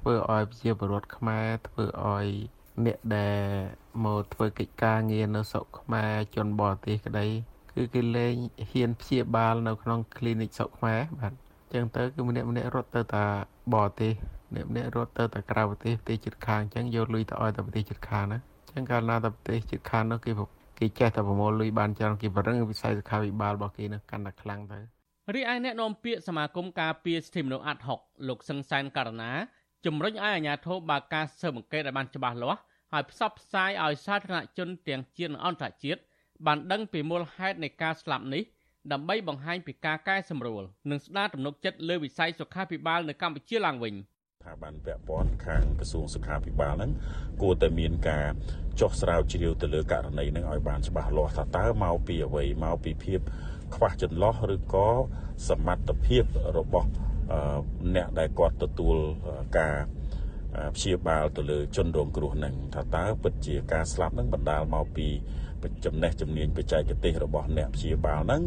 [0.00, 2.26] ធ្វើឲ្យប្រជាពលរដ្ឋខ្មែរធ្វើឲ្យ
[2.86, 3.40] អ្នកដែល
[4.04, 7.26] មកធ្វើកិច្ចការងារនៅស្រុកខ្មែរជនបរទេសក្តី
[7.74, 8.34] គឺគេលែង
[8.70, 13.24] ហ៊ានព្យាបាលនៅក្នុង clinic ស្រុកខ្មែរបាទអញ្ចឹងទៅគឺម្នាក់ម្នាក់រត់ទៅតា
[13.74, 14.12] បរទេស
[14.50, 20.32] ម្នាក់ម្នាក់រត់ទៅតាក្រៅប្រទេសប្រទេសជិតខាងអញ្ចឹងយកលុយទៅឲ្យតែប្រទេសជិតខាងណាអញ្ចឹងកាលណាតែប្រទេសជិតខាងនោះគេ
[20.78, 24.78] គេចេះតែប្រមូលលុយបានច្រើនគេបរឹងវិស័យសុខាភិបាលរបស់គេនោះកាន់តែខ្លាំងទៅ
[25.34, 29.32] រីឯអ្នកនាំពាក្យសមាគមការពារសិទ្ធិមនុស្សអាត់ហុកលោកសឹងសែនករណា
[29.86, 32.60] ជំរុញឲ្យអាជ្ញាធរបើកការស៊ើបអង្កេតឲ្យបានច្បាស់លាស់
[32.92, 36.00] ហើយផ្សព្វផ្សាយឲ្យសាធារណជនទាំងជាតិនិងអន្តរជាតិ
[36.46, 38.42] បានដឹងពីមូលហេតុនៃការស្លាប់នេះ
[38.92, 46.92] ដើម្បីបង្ហាញពីការកែសម្រួលនិងស្ដារទំនុកចិត្តលើវិស័យសុខាភិបាលនៅកម្ពុជាឡើងវិញស្ថាប័នពាក់ព័ន្ធខាងក្រសួងសុខាភិបាលហ្នឹង
[47.42, 48.26] គួរតែមានការ
[48.80, 53.20] ចុះស្រាវជ្រាវទៅលើករណីហ្នឹងឲ្យបានច្បាស់លាស់ថាតើមកពីអ្វីមកពីភាព
[53.74, 54.88] ខ្វះចន្លោះឬក៏
[55.48, 56.22] សមត្ថភាព
[56.58, 56.88] របស់
[57.96, 58.96] អ្នកដែលគាត់ទទួល
[59.58, 59.76] ការ
[60.76, 65.08] ព្យាបាលទៅលើជនរងគ្រោះនឹងថាតើពិតជាការស្លាប់នឹងបណ្ដាលមកពី
[65.84, 68.42] ចំណេះជំនាញបច្ចេកទេសរបស់អ្នកព្យាបាលនឹង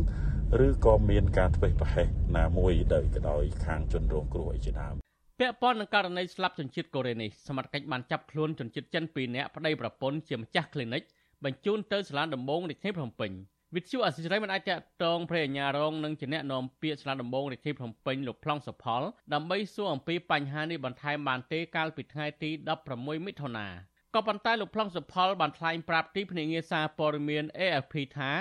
[0.66, 2.08] ឬក៏មានការធ្វេសប្រហែស
[2.38, 4.96] ណាមួយដោយដោយខាងជនរងគ្រោះអីជាដើម
[5.40, 11.04] ពាក់ព័ន្ធនឹងករណីស្លាប់ជនជាតិកូរ៉េនេះសមត្ថកិច្ចបានចាប់ខ្លួនជនជាតិចិន2នាក់ប្តីប្រពន្ធជាម្ចាស់ clinic
[11.44, 13.32] បញ្ជូនទៅសាលាដំបងរាជធានីភ្នំពេញ
[13.76, 19.02] វិទ្យុអសិរ័យមិនអាចតតងព្រះអញ្ញារងនឹងជាអ្នកនាំពាក្យឆ្លាតដំបងរាជធានីភ្នំពេញលោកប្លង់សុផល
[19.34, 22.50] ដើម្បីសួរអំពីបញ្ហានេះបន្ថែមបានទេកាលពីថ្ងៃទី
[22.88, 23.68] 16មិថុនា
[24.14, 28.32] ក៏ប៉ុន្តែលោកប្លង់សុផលបានថ្លែងប្រាប់ទីភ្នាក់ងារសារព័ត៌មាន AFP ថា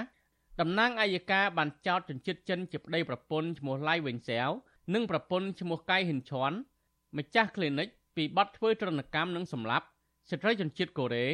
[0.61, 4.51] តំណាងអัยការបានចោទជនជាតិចិនជាប្តីប្រពន្ធឈ្មោះឡៃវិញសាវ
[4.95, 6.53] និងប្រពន្ធឈ្មោះកៃហ៊ិនឈွန်
[7.19, 9.87] ម្ចាស់ clinic ពីបទធ្វើទរណកម្មនិងសម្លាប់
[10.31, 11.27] ស្ត្រីជនជាតិកូរ៉េ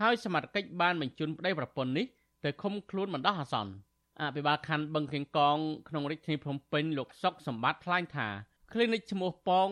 [0.00, 2.06] ហើយសមត្ថកិច្ចបានបញ្ជូនប្តីប្រពន្ធនេះ
[2.44, 3.72] ទៅឃុំខ្លួនបណ្ដោះអាសន្ន
[4.20, 5.58] អភិបាលខណ្ឌបឹងកេងកង
[5.88, 8.28] ក្នុងរាជធានីភ្នំពេញលោកសុកសម្បត្តិថ្លែងថា
[8.72, 9.68] clinic ឈ្មោះប៉ង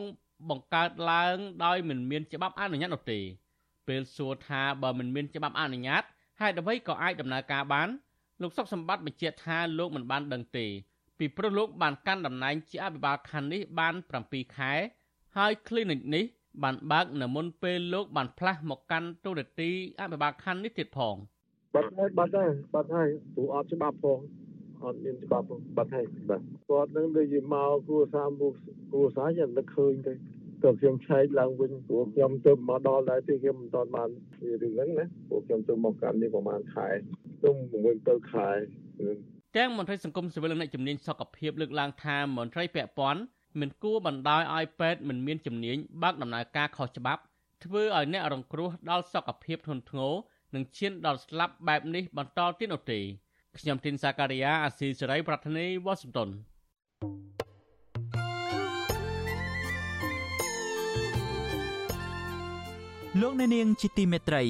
[0.51, 3.21] បង្កើតឡើងដោយមិនមានច្បាប់អនុញ្ញាតនោះទេ
[3.89, 6.03] ពេលសួរថាបើមិនមានច្បាប់អនុញ្ញាត
[6.41, 7.89] ហេតុអ្វីក៏អាចដំណើរការបាន
[8.43, 10.67] លោកសុកសម្បត្តិបញ្ជាក់ថាលោកមិនបានដឹងទេ
[11.19, 13.95] ពីព្រោះលោកបានកាន់តំណែងជាអភិបាលខណ្ឌនេះបាន
[14.25, 14.73] 7ខែ
[15.37, 16.25] ហើយ clinic នេះ
[16.63, 21.17] បានបើកនៅមុនពេលលោកបានផ្លាស់មកកាន់តួនាទីអភិបាលខណ្ឌនេះទៀតផង
[21.75, 24.19] បាត់ហើយបាត់ហើយបាត់ហើយព្រោះអត់ច្បាប់ផង
[24.85, 28.53] អត់មានច្បាប់ផងបាត់ហើយបាទគាត់នឹងដូចជាមកគួរសារមុខ
[28.93, 30.13] គួរសារយ៉ាងនឹកឃើញទៅ
[30.63, 34.09] ទៅខ្ញុំឆែកឡើងវិញព្រោះខ្ញុំទៅមកដល់ដែរទីខ្ញុំមិនទាន់បាន
[34.63, 36.89] រឿងហ្នឹងណាព្រោះខ្ញុំទៅមកកម្មនេះប្រហែលខែ
[37.43, 37.51] ទៅ
[37.85, 38.49] 6 7ខែ
[39.57, 43.23] ទាំងមន្ត្រីសង្គមស៊ីវិលនិងអ្នកជំនាញសុខភាពលើកឡើងថាមន្ត្រីពាក់ព័ន្ធ
[43.61, 47.23] មិនគួរបណ្ដោយឲ្យពេទ្យមិនមានជំនាញបើកដំណើរការខុសច្បាប់
[47.65, 50.15] ធ្វើឲ្យអ្នករងគ្រោះដល់សុខភាពធ្ងន់ធ្ងរ
[50.55, 53.01] និងឈានដល់ស្លាប់បែបនេះបន្តទៀតនោះទេ
[53.59, 56.29] ខ្ញុំទីនសាការីយ៉ាអាស៊ីសេរីប្រធានីវ៉ាស៊ីនតោន
[63.21, 64.43] លោកអ្នកនាងជាទីមេត្រី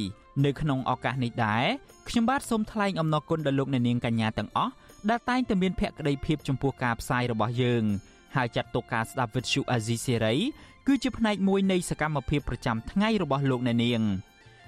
[0.44, 1.64] នៅក្នុងឱកាសនេះដែរ
[2.09, 4.72] ខ្ញុំបាទសូមថ្លែងអំណរគុណដល់លោកអ្នកនាងកញ្ញាទាំងអស់
[5.11, 7.84] ដែលតែងតែមានភក្ដីភាពចំពោះការផ្សាយរបស់យើង
[8.36, 10.34] ហើយចាត់ទុកការស្ដាប់វិទ្យុអាស៊ីសេរី
[10.86, 14.02] គឺជាផ្នែកមួយនៃសកម្មភាពប្រចាំថ្ងៃរបស់លោកអ្នកនាង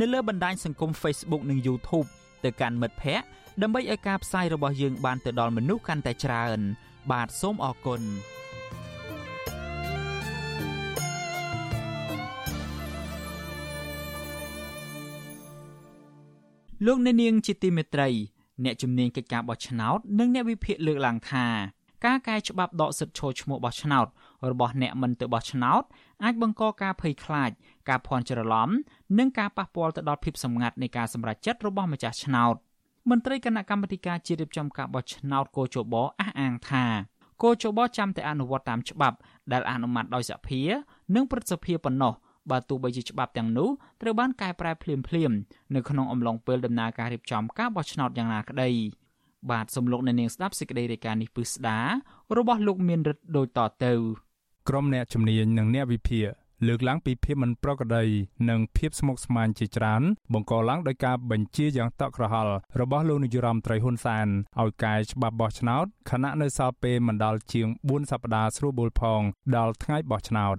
[0.00, 2.08] នៅលើបណ្ដាញសង្គម Facebook និង YouTube
[2.44, 3.26] ទៅកាន់មិត្តភ័ក្តិ
[3.62, 6.60] ដើម្បីឲ្យការផ្សាយរបស់យើងបានទៅដល់មនុស្សកាន់តែច្រើន
[7.12, 8.02] បាទសូមអរគុណ
[16.86, 18.08] លោកអ្នកនាងជាទីមេត្រី
[18.64, 21.46] អ្នកជំនាញកិច្ចការបោះឆ្នោត និងអ្នកវិភាគលើកឡើងថា
[22.04, 24.06] ការកែច្បាប់ដកសិទ្ធិចូលឈ្មោះបោះឆ្នោត
[24.52, 25.82] របស់អ្នកមិនទៅបោះឆ្នោត
[26.24, 27.50] អាចបង្កការភ័យខ្លាច
[27.88, 28.68] ការភ័ន្តច្រឡំ
[29.18, 32.54] និងការប៉ះពាល់ទៅដល់ភាពសម្ងាត់នៃការសម្រេចចិត្តរបស់ម្ចាស់ឆ្នោត
[33.10, 36.84] មន្ត្រីគណៈកម្មាធិការជាតិរៀបចំការបោះឆ្នោតកោជបអះអាងថា
[37.42, 39.16] កោជបចាំតែអនុវត្តតាមច្បាប់
[39.52, 40.60] ដែលអនុម័តដោយសភា
[41.14, 42.12] និងព្រឹទ្ធសភាប៉ុណ្ណោះ
[42.50, 43.68] បើទោះបីជាច្បាប់ទាំងនោះ
[44.02, 44.94] ត្រូវបានកែប្រែភ្លា
[45.28, 45.36] មៗ
[45.74, 48.70] នៅក្នុងអំឡុងពេលដំណើរការរៀបចំការបោះឆ្នោតយ៉ាងណាក្តី
[49.50, 51.78] បាទសំលោកនៅនាងស្ដាប់សេចក្តីរាយការណ៍នេះពឹស្ដា
[52.38, 53.92] របស់លោកមានរិទ្ធដូចតទៅ
[54.68, 56.26] ក្រុមអ្នកជំនាញនិងអ្នកវិភាគ
[56.66, 58.04] លើកឡើងពីភាពមិនប្រក្រតី
[58.50, 60.02] និងភាពស្មុគស្មាញជាច្រើន
[60.32, 64.26] បង្កឡើងដោយការបញ្ជាយ៉ាងតក់ក្រហល់របស់លោកនាយរដ្ឋមន្ត្រីហ៊ុនសែន
[64.60, 69.20] ឲ្យកែច្បាប់បោះឆ្នោតខណៈនៅសល់ពេលមិនដល់ជាង4សប្តាហ៍ស្រួលបួលផង
[69.56, 70.56] ដល់ថ្ងៃបោះឆ្នោត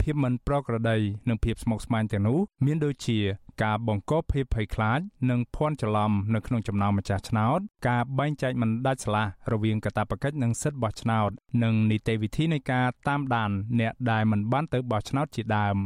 [0.00, 0.98] ភាពមិនប្រក្រតី
[1.28, 3.18] និងភាពស្មុគស្មាញទាំងនោះមានដូចជា
[3.62, 5.00] ការបង្កភាពភ័យខ្លាច
[5.30, 11.30] និងភ័ន្តច្រឡំនៅក្នុងចំណោមម្ចាស់ឆ្នោតការបែងចែកមិនដាច់ស្រឡះរវាងកាតព្វកិច្ចនិងសិទ្ធិបោះឆ្នោត
[11.62, 13.50] និងនីតិវិធីនៃការតាមដាន
[13.80, 15.76] អ្នកដែលមិនបានទៅបោះឆ្នោតជាដើម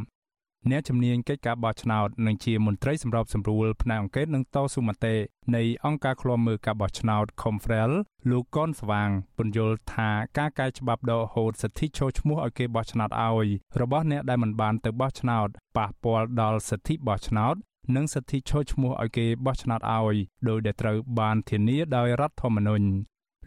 [0.68, 5.14] អ្នកជំនាញកិច្ចការបោះឆ្នោតនិងជាមន្ត្រីសម្របសម្រួលផ្នែកអង្គការនឹងតស៊ូមតិ
[5.56, 7.92] នៃអង្គការឃ្លាំមើលការបោះឆ្នោត Confrel
[8.30, 13.48] លោកកនស្វាងពន្យល់ថាការកែច្បាប់ដកហូតសិទ្ធិចូលឈ្មោះឲ្យគេបោះឆ្នោតឲ្យ
[13.80, 17.54] របស់អ្នកដែលមិនបានទៅបោះឆ្នោតប៉ះពាល់ដល់សិទ្ធិបោះឆ្នោត
[17.96, 20.16] និងសិទ្ធិចូលឈ្មោះឲ្យគេបោះឆ្នោតឲ្យ
[20.48, 22.86] ដោយដែលត្រូវបានធានាដោយរដ្ឋធម្មនុញ្ញ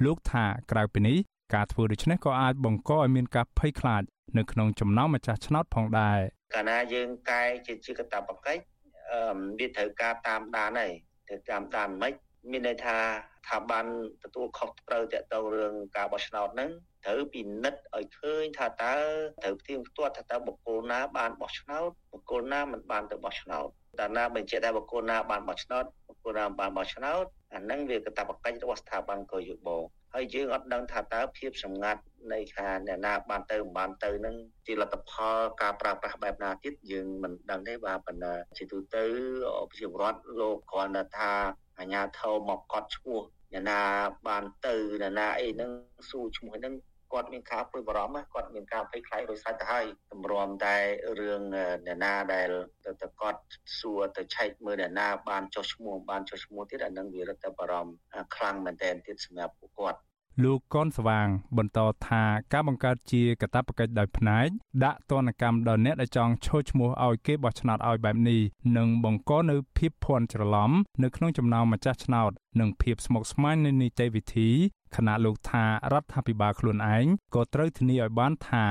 [0.03, 1.17] លោកថាក្រៅពីនេះ
[1.53, 4.03] ការធ្វើដូច្នេះក៏អាចបង្កឲ្យមានការភ័យខ្លាច
[4.37, 6.19] នៅក្នុងចំណោមម្ចាស់ឆ្នោតផងដែរ
[6.53, 8.61] កាលណាយើងកែជាជាកតាបកិច្ច
[9.11, 10.93] អឺវាត្រូវការតាមដានហើយ
[11.27, 12.13] ត្រូវតាមដានមិន
[12.51, 12.97] មានន័យថា
[13.47, 13.85] ថាបាន
[14.23, 16.69] ទទួលខុសត្រូវតាក់ទងរឿងការបោះឆ្នោតហ្នឹង
[17.05, 18.95] ត្រូវពិនិត្យឲ្យឃើញថាតើ
[19.43, 23.67] ត្រូវផ្ទៀងផ្ទាត់ថាតើបុគ្គលណាបានបោះឆ្នោតបុគ្គលណាមិនបានទៅបោះឆ្នោត
[23.99, 29.69] តាណាបញ្ជាក់ថាបុគ្គលណាបានបោះឆ្នោតបុគ្គលណាបានបោះឆ្នោតអាហ្នឹងវាកតាបកិច្ចរបស់ស្ថាប័នកយប
[30.15, 32.01] ហើយយើងអត់ដឹងថាតើភាពសម្ងាត់
[32.33, 34.35] នៃខាអ្នកណាបានទៅមិនបានទៅនឹង
[34.67, 39.03] ជាលទ្ធផលការប្រើប្រាស់បែបណាទៀតយើងមិនដឹងទេបាទប៉ុន្តែជាទូទៅ
[39.69, 41.31] ប្រជាពលរដ្ឋលោកគ្រាន់តែថា
[41.79, 43.21] អាញាធរមកកត់ឈ្មោះ
[43.53, 43.79] អ្នកណា
[44.27, 45.71] បានទៅអ្នកណាអីហ្នឹង
[46.09, 46.73] សួរឈ្មោះហ្នឹង
[47.13, 50.75] គាត់មានការព្រួយបារម្ភគាត់មានការភ័យខ្លាចរួចស្រេចទៅហើយតម្រាំតែ
[51.19, 51.41] រឿង
[51.85, 52.49] អ្នកណាដែល
[53.01, 53.39] ទៅគាត់
[53.79, 57.93] សួរទៅឆែកមើលអ្នកណាបានចុះឈ្មោះបានចុះឈ្មោះទៀតអានឹងវារឹតតែបារម្ភ
[58.35, 59.99] ខ្លាំងមែនទែនទៀតសម្រាប់ពួកគាត់
[60.41, 61.27] លោកកនស្វាង
[61.57, 62.23] បន្តថា
[62.53, 64.47] ការបង្កើតជាកតាបកិច្ចដោយផ្នែក
[64.83, 68.41] ដាក់ទណ្ឌកម្មដល់អ្នកដែលចង់ឈោះឈ្មោះឲ្យគេបោះឆ្នោតឲ្យបែបនេះ
[68.77, 70.71] នឹងបង្កនៅភាពភ័ន្តច្រឡំ
[71.03, 74.49] នៅក្នុងចំណោមម្ចាស់ឆ្នោតនិងភាពស្មុគស្មាញនៃនីតិវិធី
[74.95, 75.63] ខណៈលោកថា
[75.93, 77.05] រដ្ឋាភិបាលខ្លួនឯង
[77.35, 78.65] ក៏ត្រូវធានាឲ្យបានថា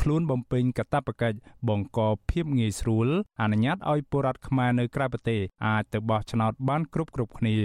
[0.00, 1.38] ខ្លួនបំពេញកាតព្វកិច្ច
[1.68, 2.00] បង្ក
[2.30, 3.08] ភាពងាយស្រួល
[3.42, 7.56] អនុញ្ញាតឲ្យពលរដ្ឋខ្មែរនៅក្រៅប្រទេសអាចទៅបោះឆ្នោតបានគ្រប់គ្រប់គ្នា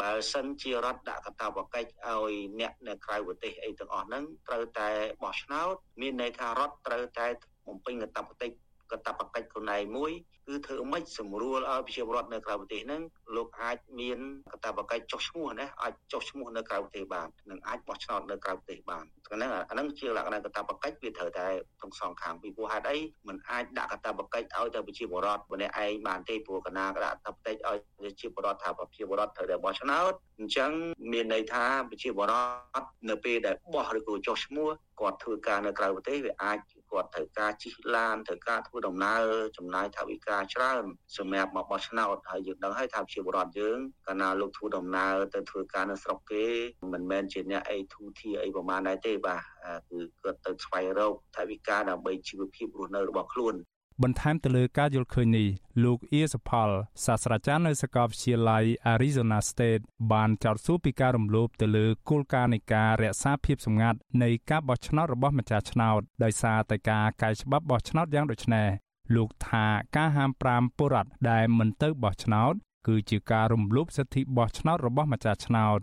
[0.00, 4.88] បើសិនជារដ្ឋដាក់កាតព្វកិច្ចឲ្យអ្នកនៅក្រៅប្រទេសអីទាំងអស់ហ្នឹងត្រូវតែ
[5.22, 7.26] បោះឆ្នោតមានន័យថារដ្ឋត្រូវតែ
[7.66, 8.56] បំពេញកាតព្វកិច្ច
[8.92, 10.12] កតបកិច្ចខ្លួនឯងមួយ
[10.46, 13.02] គឺធ្វើម៉េចសម្រួលឲ្យប្រជាពលរដ្ឋនៅក្រៅប្រទេសហ្នឹង
[13.36, 14.18] លោកអាចមាន
[14.52, 21.46] កតបកិច្ចចុះឈ្មោះណាអាចចុះឈ្មោះនៅក្រៅប្រទេសបាននិងអាចបោះឆ្នោតនៅក្រៅប្រទេសបានហ្នឹងអាហ្នឹងជាលក្ខណៈកតបកិច្ចវាត្រូវតែ
[21.80, 30.70] ទាំងសងខាងពីព្រោះហេតុអីมันអាចដាក់កតបកិច្ចឲ្យទៅប្រជាពលរដ្ឋម្នាក់ឯងបានទេព្រោះកណាដាក់កតបកិច្ចឲ្យប្រជាពលរដ្ឋថាប្រជាពលរដ្ឋត្រូវតែបោះឆ្នោតអញ្ចឹង
[31.12, 32.34] មានន័យថាប្រជាពលរ
[32.78, 34.68] ដ្ឋនៅពេលដែលបោះឬក៏ចុះឈ្មោះ
[35.00, 36.58] គាត់ធ្វើការនៅក្រៅប្រទេសវាអាច
[36.90, 39.22] គាត់ត្រូវការជិះឡានត្រូវការធ្វើដំណើរ
[39.56, 40.84] ចំណាយថវិកាច្រើន
[41.18, 46.44] សម្រាប់មកបោះឆ្នោតហើយយើងដឹងហើយថាប្រជាពលរដ្ឋយើងកាលណាលោកធ្វើដំណើរទៅធ្វើការនៅស្រុកគេ
[46.92, 49.42] មិនមែនជាអ្នកអីធូធាអីប្រហែលដែរទេបាទ
[49.90, 53.56] គឺគាត់ទៅស្វែងរកថវិកាដើម្បីជីវភាពរស់នៅរបស់ខ្លួន
[54.02, 55.48] បន្ថែមទៅលើការយល់ឃើញនេះ
[55.84, 56.70] លោកអៀសផល
[57.04, 59.82] សាស្ត្រាចារ្យនៅសាកលវិទ្យាល័យ Arizona State
[60.12, 68.68] បានចោទសួរពីការរំលោភទៅលើគោលការណ៍នៃការរក្សាភាពសម្ងាត់នៃការបោះឆ្នោតរបស់ម្ចាស់ឆ្នោតដោយសារតែការកែច្បាប់បោះឆ្នោតយ៉ាងដូចនេះ
[69.16, 69.66] លោកថា
[69.96, 72.54] ការហាម5ពលរដ្ឋដែលមិនទៅបោះឆ្នោត
[72.86, 75.78] គឺជាការរំលោភសិទ្ធិបោះឆ្នោតរបស់ម្ចាស់ឆ្នោត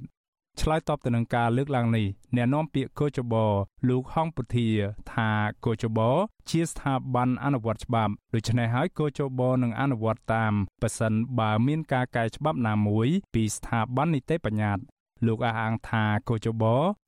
[0.61, 3.35] ឆ្លើយតបទៅនឹងការលើកឡើងនេះអ្នកនាំពាក្យកោជប
[3.89, 4.67] លោកហងពុធា
[5.13, 5.29] ថា
[5.65, 5.99] កោជប
[6.49, 14.83] ជាស្ថាប័នអនុវត្តច្បាប់ដូច្នេះហើយកោជបនឹងអនុវត្តតាមប៉ះសិនបើមានការកែច្បាប់ណាមួយពីស្ថាប័ននីតិបញ្ញត្តិ
[15.27, 16.63] លោកអះអាងថាកោជប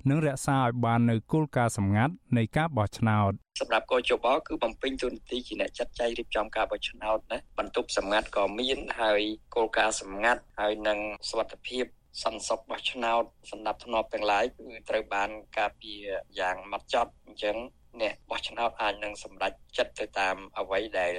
[0.10, 3.32] នឹងរក្សាឲ្យបាននៅគោលការណ៍សម្ងាត់នៃការបោះឆ្នោត
[3.62, 9.22] សម្រាប់កោជបគឺបំពេញតួនាទីជាអ្នកចាត់ចែងរៀបចំការបោះឆ្នោតណាបន្ទប់សម្ងាត់ក៏មានហើយ
[9.56, 11.86] គោលការណ៍សម្ងាត់ហើយនឹងសវត្ថភាព
[12.24, 16.01] សន្តិសុខបោះឆ្នោតសម្ដាប់ធ្នាប់ទាំងឡាយគឺត្រូវបានការពារ
[16.39, 17.57] យ៉ាងម៉ត់ចត់អញ្ចឹង
[18.01, 21.11] អ្នកបោះឆ្នោតអាចនឹងសម្រេចចិត្តទៅតាមអ្វីដែល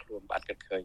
[0.00, 0.82] ខ្លួនបានគិតឃើញ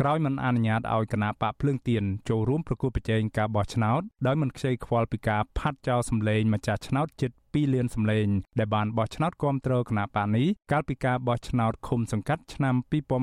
[0.00, 8.26] ក្រោយមិនអនុញ្ញាតឲ្យគណៈបកភ្លើងទៀនចូលរួមប្រគល់ប្រជែងការបោះឆ្នោតដោយមិនខ្ចីខ្វល់ពីការផាត់ចោលសម្លេងម្ចាស់ឆ្នោតជិត2លានសម្លេង
[8.58, 12.74] ដែលបានបោះឆ្នោតគ្រប់គ្រងគណៈបកនេះកាលពីការបោះឆ្នោតឃុំសង្កាត់ឆ្នាំ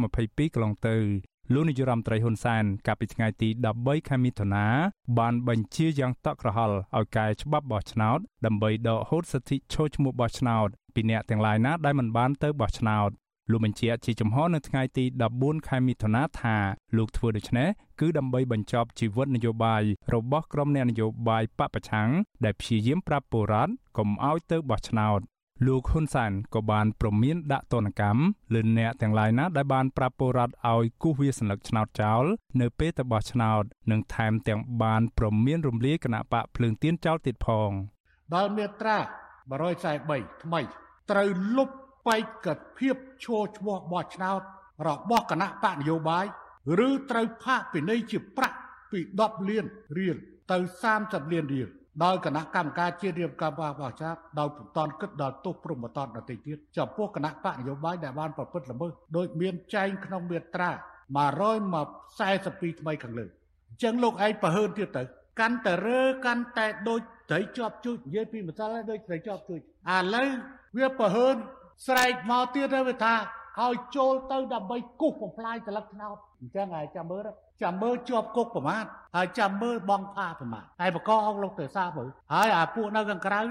[0.08, 0.98] 2022កន្លងទៅ
[1.52, 4.66] លោកនាយរដ្ឋមន្ត្រីហ៊ុនសែនកាលពីថ្ងៃទី13ខែមិថុនា
[5.20, 13.10] បានបញ្ជាយ៉ាងតក់ក្រហល់ឲ្យកែច្បាប់បោះឆ្នោតដើម្បីដកហូតសិទ្ធិឈរឈ្មោះបោះឆ្នោតពីអ្នកទាំងឡាយណាដែលមិនបានទៅបោះឆ្នោត
[13.52, 15.06] លោកបញ្ជាក់ជាចំហនៅថ្ងៃទី
[15.38, 16.56] 14ខែមិថុនាថា
[16.98, 17.68] លោកធ្វើដូច្នេះ
[18.00, 19.84] គឺដើម្បីបញ្ចប់ជីវិតនយោបាយ
[20.14, 22.10] របស់ក្រុមអ្នកនយោបាយបពប្រឆាំង
[22.46, 25.20] ដែលព្យាយាមប្រាប់ពលរដ្ឋកុំឲ្យទៅបោះឆ្នោត
[25.66, 28.22] លោកហ៊ុនសែនក៏បានប្រមានដាក់ទណ្ឌកម្ម
[28.54, 32.24] លើអ្នកទាំងឡាយណាដែលបានប្រាប់ពលរដ្ឋឲ្យគូសវាសញ្ញាឆ្នោតចោល
[32.62, 37.72] នៅពេលទៅបោះឆ្នោតនិងថែមទាំងបានប្រមានរំលាយគណៈបកភ្លើងទៀនចោលទៀតផង
[38.34, 38.98] ដល់មាត្រា
[39.70, 40.62] 143ថ្មី
[41.12, 41.70] ត្រូវលុប
[42.08, 42.48] បែក
[42.78, 44.42] ភាពឈរឈ្មោះបោះឆ្នោត
[44.88, 46.26] របស់គណៈបកនយោបាយ
[46.88, 48.58] ឬត្រូវផាកពិន័យជាប្រាក់
[48.92, 49.66] ពី10លាន
[49.98, 50.18] រៀល
[50.52, 50.58] ទៅ
[50.96, 51.70] 30លានរៀល
[52.04, 60.72] ដោយគណៈកម្មការជាតិរៀបការបោះឆ្នោតដោយពុំតាន់គិតដល់ទោសព្រមតនដទៃទៀតចំពោះគណៈបកនយោបាយដែលបានប្រព្រឹត្តល្មើសដោយមានចែងក្នុងមាត្រា
[61.74, 63.26] 142ថ្មីខាងលើ
[63.70, 65.04] អញ្ចឹងលោកឯងប្រហើនទៀតទៅ
[65.40, 69.62] កាន់តែរើកាន់តែដូចត្រីជាប់ជួចនិយាយពីម្សិលហើយដូចត្រីជាប់ជួចឥ
[70.16, 70.28] ឡូវ
[70.78, 71.36] វាប្រហើន
[71.88, 73.16] ស្រែកមកទៀតទៅវាថា
[73.62, 77.28] ឲ្យចូលទៅដើម្បីគូសបំផ្លាញស្លឹកឆ្នោតអញ្ចឹងហើយចាំមើល
[77.62, 78.86] ចាំមើលជាប់គុកប្រមាថ
[79.16, 83.42] ហើយចាំមើលបងផាប្រមាថហើយបកអងលោកទៅសាមើលហើយអាពួកនៅខាងក្រៅ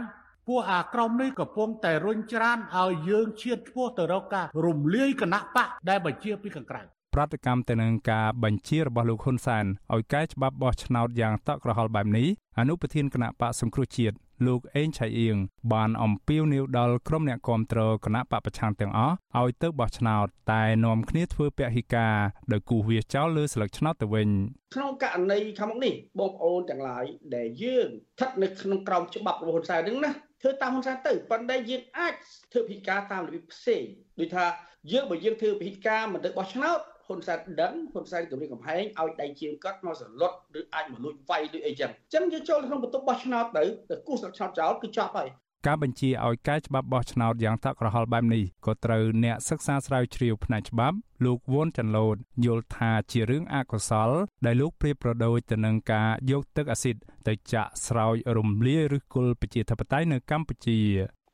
[0.49, 6.83] ពួកអាក្រុមនេះកំពុងតែរុញច្រានឲ្យយើងឈានឆ្ពោះទៅរកការរំលាយគណៈបកដែលបញ្ជាពីខាងក្រៅ
[7.15, 12.27] ប្រតិកម្មទៅនឹងការបញ្ជារបស់លោកហ៊ុនសែនឲ្យកែច្បាប់បោះឆ្នោតយ៉ាងតក់ក្រហល់បែបនេះ
[12.59, 14.15] អនុប្រធានគណៈបកសង្គ្រោះជាតិ
[14.47, 15.37] លោកអេងឆៃអៀង
[15.73, 22.17] បានអំពាវនាវដល់ក្រុមអ្នកគាំទ្រគណៈបពប្រឆាំងទាំងអស់ឲ្យទៅបោះឆ្នោតតែនាំគ្នាធ្វើពហិការ
[22.53, 24.29] ដោយគូសវាសចោលលើស្លឹកឆ្នោតទៅវិញ
[24.75, 27.05] ក្នុងករណីខាងមុខនេះបងប្អូនទាំងឡាយ
[27.37, 30.13] ដែលយើងស្ថិតនៅក្នុងក្រមច្បាប់របស់ហ៊ុនសែនហ្នឹងណា
[30.43, 32.15] ធ្វើតាមហ៊ុនសែនទៅប៉ុន្តែយើងអាច
[32.53, 33.85] ធ្វើពិការតាមរបៀបផ្សេង
[34.21, 34.47] ដូចថា
[34.93, 45.29] យើងបើយើងធ្វើពិការមិនទៅបោះឆ្នោត ហ៊ុនសែនដឹងហ៊ុនសែនគម្រាមកំហែងឲ្យដៃជាងគាត់មកសន្លត់ឬអាចមកលួចវាយឬអីចឹងអញ្ចឹងយើងចូលក្នុងបន្ទប់បោះឆ្នោតទៅទៅគូសស្លឹកឆ្នោតចោលគឺចប់ហើយ
[45.67, 54.11] ការបញ្ជាឲ្យកែច្បាប់បោះឆ្នោតយ៉ាងតក់ក្រហល់បែបនេះក៏ត្រូវអ្នកសិក្សាស្រាវជ្រាវផ្នែកច្បាប់លោកវ៉ុនចាន់ឡូតយល់ថាជារឿងអកុសល
[54.47, 56.97] ដែលលោកប្រៀបប្រដូចទៅនឹងការយកទឹកអាស៊ីត
[57.29, 60.79] ទៅចាក់ស្រោចរំលាយឫសគល់ប្រជាធិបតេយ្យនៅកម្ពុជា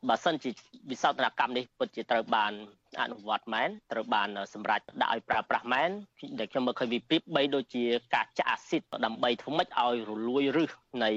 [0.08, 0.50] បើសិនជា
[0.90, 2.52] វិសោធនកម្មនេះពិតជាត្រូវបាន
[3.02, 5.90] អនុវត្តមែនត្រូវបានសម្រេចដាក់ឲ្យប្រើប្រាស់មែន
[6.38, 7.84] ដែលខ្ញុំមើលឃើញវិពីបីដូចជា
[8.14, 10.72] ការចាក់អាស៊ីតដើម្បីធ្វើម៉េចឲ្យរលួយឫស
[11.04, 11.10] នៃ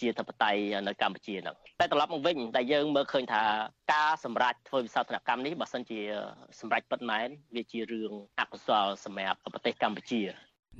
[0.00, 3.42] ជាធិបតេយ្យនៅកម្ពុជាហ្នឹងតែត្រឡប់មកវិញតែយើងមើលឃើញថា
[3.92, 6.00] ការសម្រេចធ្វើវិសោធនកម្មនេះបើសិនជា
[6.60, 10.22] សម្រេចពិតមែនវាជារឿងអកុសលសម្រាប់ប្រទេសកម្ពុជា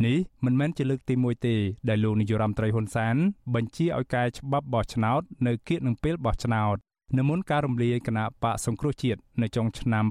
[0.07, 1.55] នេះមិនមែនជាលើកទី1ទេ
[1.88, 3.16] ដែលលោកនាយរដ្ឋមន្ត្រីហ៊ុនសែន
[3.55, 6.76] បញ្ជាឲ្យកែច្បាប់បោះឆ្នោតនៅគៀកនឹងពេលបោះឆ្នោត
[7.19, 10.05] នៅមុនការរំលាយគណៈបកសង្គ្រោះជាតិនៅចុងឆ្នាំ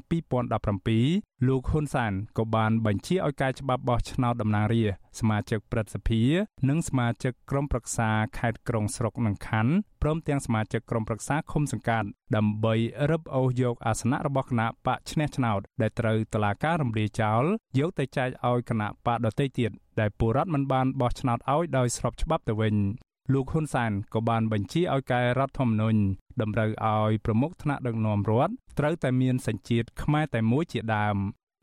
[0.69, 6.21] 2017លោកហ៊ុនសានក៏បានបញ្ជាឲ្យកែច្បាប់បោះឆ្នោតតំណាងរាស្ត្រសមាជិកព្រឹទ្ធសភា
[6.69, 12.75] និងសមាជិកក្រុមប្រឹក្សាខេត្តក្រុងស្រុកនិងខណ្ឌព្រមទាំងសមាជិកក្រុមប្រឹក្សាឃុំសង្កាត់ដើម្បី
[13.11, 17.43] រឹបអូសយកអាសនៈរបស់គណៈបកឈ្នះឆ្នោតដែលត្រូវតុលាការរំលាយចោល
[17.79, 22.75] យកទៅចែកឲ្យគណៈបកដទៃទៀតដែលពលរដ្ឋមិនបានបោះឆ្នោតឲ្យដោយស្របច្បាប់ទៅវិញ
[23.31, 25.99] លោកហ៊ុនសែនក៏បានបញ្ជាឲ្យកែរដ្ឋធម្មនុញ្ញ
[26.41, 31.17] តម្រូវឲ្យប្រមុខថ្នាក់ដឹកនាំរដ្ឋត្រូវតែមានសញ្ជាតិខ្មែរតែមួយជាដើម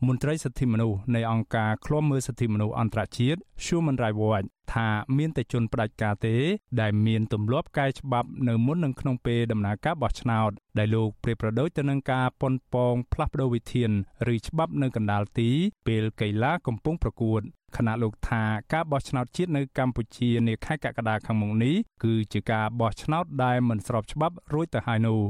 [0.06, 4.88] មន្ត្រីសិទ្ធិមនុស្សនៃអង្គការឃ្លាំមើលសិទ្ធិមនុស្សអន្តរជាតិ Human Rights Watch ថា
[5.18, 6.36] មានតែជនផ្ដាច់ការទេ
[6.80, 13.90] ដែលមានទម្លាប់កែច្បាប់នៅមុននឹងក្នុងពេលដំណើរការបោះឆ្នោតដែលលោកប្រៀបប្រដូចទៅនឹងការប៉ុនប៉ងផ្លាស់ប្តូរវិធាន
[14.34, 15.50] ឬច្បាប់នៅកណ្ដាលទី
[15.86, 17.40] ពេលកីឡាកំពុងប្រកួត
[17.76, 18.42] ខណៈលោកថា
[18.72, 25.20] ការបោះឆ្នោតជាតិនៅកម្ពុជានាខែកក្កដាខាងមុខនេះគឺជាការបោះឆ្នោតដែលមិនស្របច្បាប់រួចទៅហើយនោះ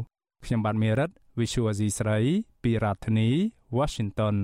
[0.44, 2.18] ខ្ញុំបាទមេរិត Visual Asia ស្រី
[2.62, 3.28] ពីរដ្ឋធានី
[3.78, 4.36] Washington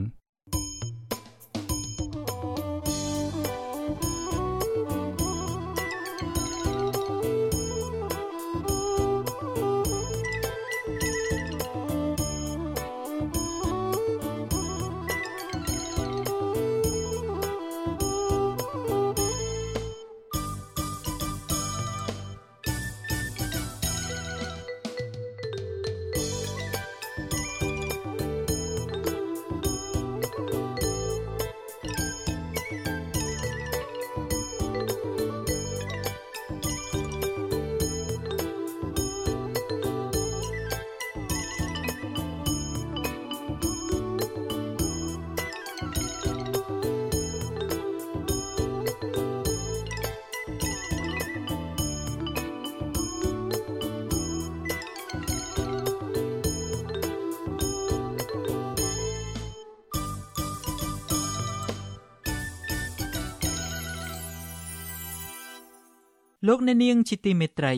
[66.47, 67.75] លោកអ្នកនាងជាទីមេត្រី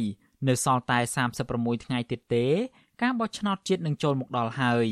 [0.49, 0.99] នៅសល់តែ
[1.43, 2.47] 36ថ្ងៃទៀតទេ
[3.03, 4.87] ការបោះឆ្នោតជាតិនឹងចូលមកដល់ហើយ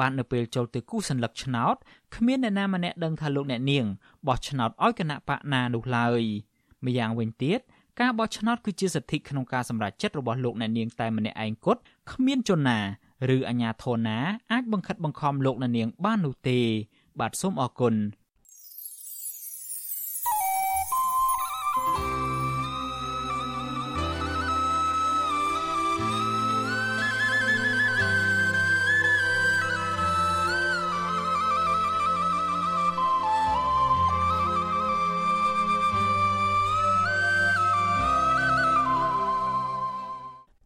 [0.00, 1.76] បាននៅពេលចូលទៅគូសញ្ញលឹកឆ្នោត
[2.14, 3.84] គ្មានអ្នកណាម្នាក់ដឹងថាលោកអ្នកនាង
[4.26, 6.22] បោះឆ្នោតឲ្យគណៈបកណានោះឡើយ
[6.84, 7.60] ម្យ៉ាងវិញទៀត
[8.00, 11.80] ការបោះឆ្នោតគឺជាសិទ្ធិក្នុងការសម្រេចចិត្តរបស់លោកអ្នកនាងតែម្នាក់ឯងគត់
[12.12, 12.78] គ្មានជនណា
[13.36, 14.18] ឬអាជ្ញាធរណា
[14.52, 16.58] អាចបង្ខិតបង្ខំលោកអ្នកនាងបាននោះទេ
[17.20, 17.94] បាទសូមអរគុណ